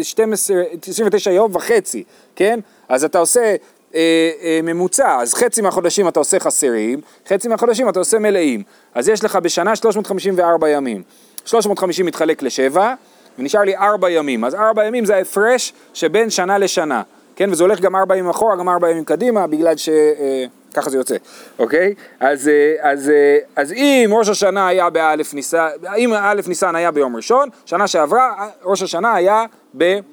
12, 0.01 0.63
29 0.88 1.32
יום 1.32 1.56
וחצי, 1.56 2.04
כן? 2.36 2.60
אז 2.89 3.04
אתה 3.04 3.19
עושה 3.19 3.56
אה, 3.95 4.31
אה, 4.41 4.60
ממוצע, 4.63 5.17
אז 5.21 5.34
חצי 5.34 5.62
מהחודשים 5.62 6.08
אתה 6.08 6.19
עושה 6.19 6.39
חסרים, 6.39 7.01
חצי 7.27 7.47
מהחודשים 7.47 7.89
אתה 7.89 7.99
עושה 7.99 8.19
מלאים. 8.19 8.63
אז 8.93 9.10
יש 9.10 9.23
לך 9.23 9.36
בשנה 9.36 9.75
354 9.75 10.69
ימים. 10.69 11.03
350 11.45 12.05
מתחלק 12.05 12.43
לשבע, 12.43 12.93
ונשאר 13.39 13.62
לי 13.62 13.77
4 13.77 14.10
ימים. 14.10 14.45
אז 14.45 14.55
4 14.55 14.86
ימים 14.86 15.05
זה 15.05 15.15
ההפרש 15.15 15.73
שבין 15.93 16.29
שנה 16.29 16.58
לשנה. 16.58 17.01
כן, 17.36 17.51
וזה 17.51 17.63
הולך 17.63 17.79
גם 17.79 17.95
ארבע 17.95 18.17
ימים 18.17 18.29
אחורה, 18.29 18.55
גם 18.55 18.69
ארבע 18.69 18.89
ימים 18.89 19.05
קדימה, 19.05 19.47
בגלל 19.47 19.77
שככה 19.77 20.86
אה, 20.86 20.89
זה 20.89 20.97
יוצא, 20.97 21.15
אוקיי? 21.60 21.93
אז, 22.19 22.47
אה, 22.47 22.91
אז, 22.91 23.10
אה, 23.10 23.38
אז 23.55 23.71
אם 23.71 24.10
ראש 24.13 24.29
השנה 24.29 24.67
היה 24.67 24.89
באלף 24.89 25.34
ניסן, 25.34 25.67
אם 25.97 26.13
אלף 26.13 26.47
ניסן 26.47 26.75
היה 26.75 26.91
ביום 26.91 27.15
ראשון, 27.15 27.49
שנה 27.65 27.88
שעברה, 27.88 28.47
ראש 28.63 28.84
השנה 28.84 29.13
היה 29.13 29.45
ביום 29.73 30.03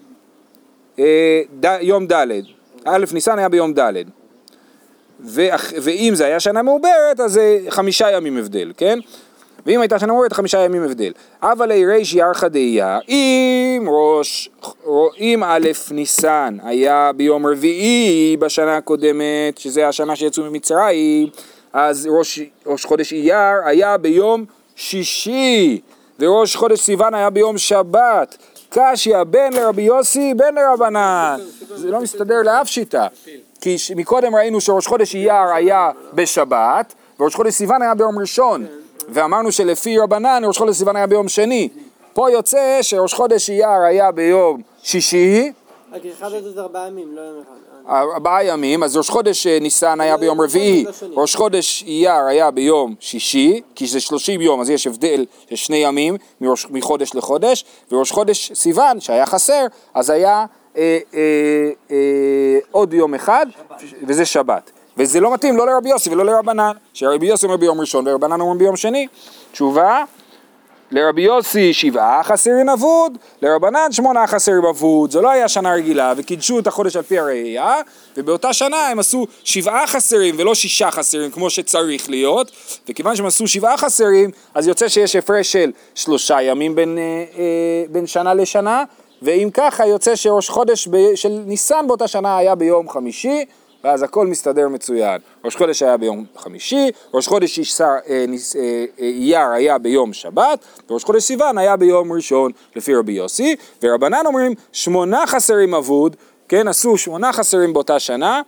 ד', 2.06 2.26
אלף 2.86 3.12
ניסן 3.12 3.38
היה 3.38 3.48
ביום 3.48 3.72
ד'. 3.74 3.92
ואם 5.82 6.12
זה 6.14 6.26
היה 6.26 6.40
שנה 6.40 6.62
מעוברת, 6.62 7.20
אז 7.20 7.32
זה 7.32 7.58
חמישה 7.68 8.10
ימים 8.10 8.38
הבדל, 8.38 8.72
כן? 8.76 8.98
ואם 9.66 9.80
הייתה 9.80 9.98
שנה 9.98 10.12
מעוברת, 10.12 10.32
חמישה 10.32 10.58
ימים 10.58 10.82
הבדל. 10.82 11.12
אבל 11.42 11.72
ריש 11.72 12.14
ירחא 12.14 12.48
דאייה, 12.48 12.98
אם 13.08 13.86
ראש, 13.88 14.50
אם 15.18 15.42
א' 15.44 15.68
ניסן 15.90 16.56
היה 16.62 17.10
ביום 17.16 17.46
רביעי 17.46 18.36
בשנה 18.36 18.76
הקודמת, 18.76 19.58
שזה 19.58 19.88
השנה 19.88 20.16
שיצאו 20.16 20.44
ממצרים, 20.44 21.28
אז 21.72 22.08
ראש, 22.10 22.40
ראש 22.66 22.84
חודש 22.84 23.12
אייר 23.12 23.64
היה 23.64 23.96
ביום 23.96 24.44
שישי, 24.76 25.80
וראש 26.20 26.56
חודש 26.56 26.80
סיוון 26.80 27.14
היה 27.14 27.30
ביום 27.30 27.58
שבת. 27.58 28.36
קשיא 28.72 29.22
בין 29.24 29.52
לרבי 29.52 29.82
יוסי 29.82 30.34
בין 30.34 30.54
לרבנן. 30.54 31.40
זה 31.74 31.90
לא 31.90 32.00
מסתדר 32.00 32.42
לאף 32.42 32.68
שיטה. 32.68 33.06
כי 33.60 33.76
מקודם 33.96 34.34
ראינו 34.34 34.60
שראש 34.60 34.86
חודש 34.86 35.14
אייר 35.14 35.52
היה 35.54 35.90
בשבת, 36.14 36.94
וראש 37.20 37.34
חודש 37.34 37.54
סיוון 37.54 37.82
היה 37.82 37.94
ביום 37.94 38.18
ראשון. 38.18 38.66
ואמרנו 39.08 39.52
שלפי 39.52 39.98
רבנן 39.98 40.42
ראש 40.46 40.58
חודש 40.58 40.76
סיוון 40.76 40.96
היה 40.96 41.06
ביום 41.06 41.28
שני. 41.28 41.68
פה 42.12 42.30
יוצא 42.30 42.78
שראש 42.82 43.14
חודש 43.14 43.50
אייר 43.50 43.82
היה 43.88 44.12
ביום 44.12 44.62
שישי. 44.82 45.52
רק 45.92 46.02
אחד 46.18 46.32
את 46.32 46.58
ארבעה 46.58 46.86
ימים, 46.86 47.16
לא 47.16 47.20
יום 47.20 47.42
אחד. 47.42 47.71
ארבעה 47.88 48.44
ימים, 48.44 48.82
אז 48.82 48.96
ראש 48.96 49.10
חודש 49.10 49.46
אה, 49.46 49.58
ניסן 49.60 50.00
היה 50.00 50.16
ביום 50.16 50.40
רביעי, 50.40 50.84
ראש 51.12 51.36
חודש 51.36 51.84
אייר 51.86 52.24
היה 52.28 52.50
ביום 52.50 52.94
שישי, 53.00 53.60
כי 53.74 53.86
זה 53.86 54.00
שלושים 54.00 54.40
יום, 54.40 54.60
אז 54.60 54.70
יש 54.70 54.86
הבדל 54.86 55.24
של 55.50 55.56
שני 55.56 55.76
ימים 55.76 56.16
מחודש 56.70 57.14
לחודש, 57.14 57.64
וראש 57.92 58.10
חודש 58.10 58.52
סיוון, 58.54 59.00
שהיה 59.00 59.26
חסר, 59.26 59.66
אז 59.94 60.10
היה 60.10 60.44
אה, 60.76 60.98
אה, 61.14 61.20
אה, 61.90 62.58
עוד 62.70 62.94
יום 62.94 63.14
אחד, 63.14 63.46
וזה 64.06 64.24
שבת. 64.24 64.70
וזה 64.96 65.20
לא 65.20 65.34
מתאים 65.34 65.56
לא 65.56 65.66
לרבי 65.66 65.90
יוסי 65.90 66.10
ולא 66.10 66.24
לרבנן, 66.24 66.72
שרבי 66.92 67.26
יוסי 67.26 67.46
אומר 67.46 67.56
ביום 67.56 67.80
ראשון 67.80 68.08
ורבנן 68.08 68.40
אומר 68.40 68.58
ביום 68.58 68.76
שני. 68.76 69.06
תשובה, 69.52 70.04
לרבי 70.92 71.22
יוסי 71.22 71.72
שבעה 71.72 72.22
חסרים 72.22 72.68
אבוד, 72.68 73.18
לרבנן 73.42 73.92
שמונה 73.92 74.26
חסרים 74.26 74.64
אבוד, 74.64 75.10
זו 75.10 75.22
לא 75.22 75.30
היה 75.30 75.48
שנה 75.48 75.72
רגילה, 75.72 76.14
וקידשו 76.16 76.58
את 76.58 76.66
החודש 76.66 76.96
על 76.96 77.02
פי 77.02 77.18
הראייה, 77.18 77.76
ובאותה 78.16 78.52
שנה 78.52 78.88
הם 78.88 78.98
עשו 78.98 79.26
שבעה 79.44 79.86
חסרים 79.86 80.34
ולא 80.38 80.54
שישה 80.54 80.90
חסרים 80.90 81.30
כמו 81.30 81.50
שצריך 81.50 82.10
להיות, 82.10 82.50
וכיוון 82.88 83.16
שהם 83.16 83.26
עשו 83.26 83.46
שבעה 83.46 83.76
חסרים, 83.76 84.30
אז 84.54 84.68
יוצא 84.68 84.88
שיש 84.88 85.16
הפרש 85.16 85.52
של 85.52 85.70
שלושה 85.94 86.42
ימים 86.42 86.74
בין, 86.74 86.98
אה, 86.98 87.02
אה, 87.38 87.84
בין 87.88 88.06
שנה 88.06 88.34
לשנה, 88.34 88.84
ואם 89.22 89.48
ככה 89.54 89.86
יוצא 89.86 90.16
שראש 90.16 90.48
חודש 90.48 90.88
ב, 90.90 91.14
של 91.14 91.42
ניסן 91.46 91.86
באותה 91.86 92.08
שנה 92.08 92.36
היה 92.36 92.54
ביום 92.54 92.88
חמישי, 92.88 93.44
ואז 93.84 94.02
הכל 94.02 94.26
מסתדר 94.26 94.68
מצוין. 94.68 95.20
ראש 95.44 95.56
חודש 95.56 95.82
היה 95.82 95.96
ביום 95.96 96.24
חמישי, 96.36 96.90
ראש 97.14 97.28
חודש 97.28 97.58
אישר, 97.58 97.84
אה, 97.84 97.90
אה, 98.10 98.24
אה, 98.60 98.84
אייר 98.98 99.48
היה 99.48 99.78
ביום 99.78 100.12
שבת, 100.12 100.64
וראש 100.90 101.04
חודש 101.04 101.22
סיוון 101.22 101.58
היה 101.58 101.76
ביום 101.76 102.12
ראשון 102.12 102.52
לפי 102.76 102.94
רבי 102.94 103.12
יוסי, 103.12 103.56
ורבנן 103.82 104.26
אומרים 104.26 104.54
שמונה 104.72 105.26
חסרים 105.26 105.74
אבוד, 105.74 106.16
כן, 106.48 106.68
עשו 106.68 106.98
שמונה 106.98 107.32
חסרים 107.32 107.72
באותה 107.72 107.98
שנה. 107.98 108.42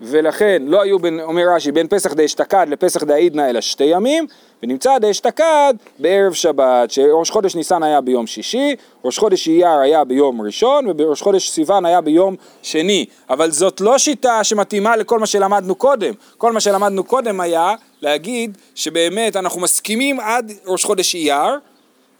ולכן 0.00 0.62
לא 0.66 0.82
היו, 0.82 0.98
בין, 0.98 1.20
אומר 1.20 1.42
רש"י, 1.54 1.72
בין 1.72 1.88
פסח 1.88 2.12
דאשתקד 2.12 2.66
לפסח 2.68 3.04
דאידנא 3.04 3.50
אלא 3.50 3.60
שתי 3.60 3.84
ימים, 3.84 4.26
ונמצא 4.64 4.98
דאשתקד 4.98 5.74
בערב 5.98 6.32
שבת, 6.32 6.90
שראש 6.90 7.30
חודש 7.30 7.54
ניסן 7.54 7.82
היה 7.82 8.00
ביום 8.00 8.26
שישי, 8.26 8.76
ראש 9.04 9.18
חודש 9.18 9.48
אייר 9.48 9.78
היה 9.82 10.04
ביום 10.04 10.40
ראשון, 10.40 10.86
וראש 10.98 11.22
חודש 11.22 11.50
סיוון 11.50 11.86
היה 11.86 12.00
ביום 12.00 12.36
שני. 12.62 13.06
אבל 13.30 13.50
זאת 13.50 13.80
לא 13.80 13.98
שיטה 13.98 14.44
שמתאימה 14.44 14.96
לכל 14.96 15.18
מה 15.18 15.26
שלמדנו 15.26 15.74
קודם. 15.74 16.14
כל 16.38 16.52
מה 16.52 16.60
שלמדנו 16.60 17.04
קודם 17.04 17.40
היה 17.40 17.74
להגיד 18.02 18.58
שבאמת 18.74 19.36
אנחנו 19.36 19.60
מסכימים 19.60 20.20
עד 20.20 20.52
ראש 20.66 20.84
חודש 20.84 21.14
אייר, 21.14 21.58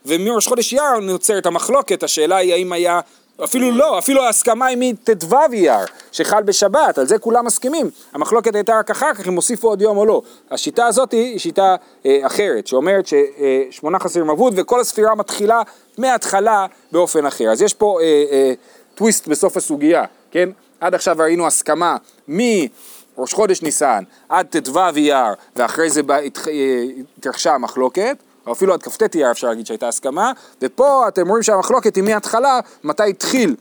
ומראש 0.06 0.46
חודש 0.46 0.74
אייר 0.74 0.98
נוצרת 1.02 1.46
המחלוקת, 1.46 2.02
השאלה 2.02 2.36
היא 2.36 2.52
האם 2.52 2.72
היה 2.72 3.00
אפילו 3.44 3.70
לא, 3.70 3.98
אפילו 3.98 4.22
ההסכמה 4.22 4.66
היא 4.66 4.76
מט"ו 4.80 5.36
אייר, 5.52 5.84
שחל 6.12 6.42
בשבת, 6.42 6.98
על 6.98 7.06
זה 7.06 7.18
כולם 7.18 7.46
מסכימים. 7.46 7.90
המחלוקת 8.12 8.54
הייתה 8.54 8.78
רק 8.78 8.90
אחר 8.90 9.14
כך 9.14 9.28
אם 9.28 9.34
הוסיפו 9.34 9.68
עוד 9.68 9.82
יום 9.82 9.96
או 9.96 10.06
לא. 10.06 10.22
השיטה 10.50 10.86
הזאת 10.86 11.12
היא 11.12 11.38
שיטה 11.38 11.76
אה, 12.06 12.18
אחרת, 12.26 12.66
שאומרת 12.66 13.04
ששמונה 13.06 13.98
חסרים 13.98 14.30
אבוד 14.30 14.54
וכל 14.56 14.80
הספירה 14.80 15.14
מתחילה 15.14 15.62
מההתחלה 15.98 16.66
באופן 16.92 17.26
אחר. 17.26 17.44
אז 17.52 17.62
יש 17.62 17.74
פה 17.74 17.98
אה, 18.00 18.24
אה, 18.32 18.52
טוויסט 18.94 19.28
בסוף 19.28 19.56
הסוגיה, 19.56 20.04
כן? 20.30 20.48
עד 20.80 20.94
עכשיו 20.94 21.16
ראינו 21.18 21.46
הסכמה 21.46 21.96
מראש 22.28 23.32
חודש 23.32 23.62
ניסן 23.62 24.04
עד 24.28 24.46
ט"ו 24.46 24.80
אייר, 24.96 25.34
ואחרי 25.56 25.90
זה 25.90 26.00
אה, 26.10 26.82
התרחשה 27.18 27.54
המחלוקת. 27.54 28.16
או 28.46 28.52
אפילו 28.52 28.74
עד 28.74 28.82
כ"ט 28.82 29.14
אייר 29.14 29.30
אפשר 29.30 29.48
להגיד 29.48 29.66
שהייתה 29.66 29.88
הסכמה, 29.88 30.32
ופה 30.62 31.08
אתם 31.08 31.28
רואים 31.28 31.42
שהמחלוקת 31.42 31.96
היא 31.96 32.04
מההתחלה, 32.04 32.60
מתי 32.84 33.10
התחיל 33.10 33.54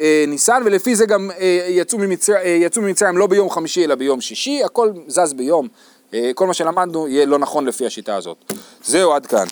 אה, 0.00 0.24
ניסן, 0.28 0.62
ולפי 0.64 0.96
זה 0.96 1.06
גם 1.06 1.30
אה, 1.38 1.66
יצאו, 1.68 1.98
ממצר, 1.98 2.34
אה, 2.34 2.58
יצאו 2.60 2.82
ממצרים 2.82 3.18
לא 3.18 3.26
ביום 3.26 3.50
חמישי 3.50 3.84
אלא 3.84 3.94
ביום 3.94 4.20
שישי, 4.20 4.64
הכל 4.64 4.90
זז 5.08 5.32
ביום. 5.32 5.68
אה, 6.14 6.30
כל 6.34 6.46
מה 6.46 6.54
שלמדנו 6.54 7.08
יהיה 7.08 7.26
לא 7.26 7.38
נכון 7.38 7.66
לפי 7.66 7.86
השיטה 7.86 8.16
הזאת. 8.16 8.52
זהו, 8.84 9.12
עד 9.12 9.26
כאן. 9.26 9.46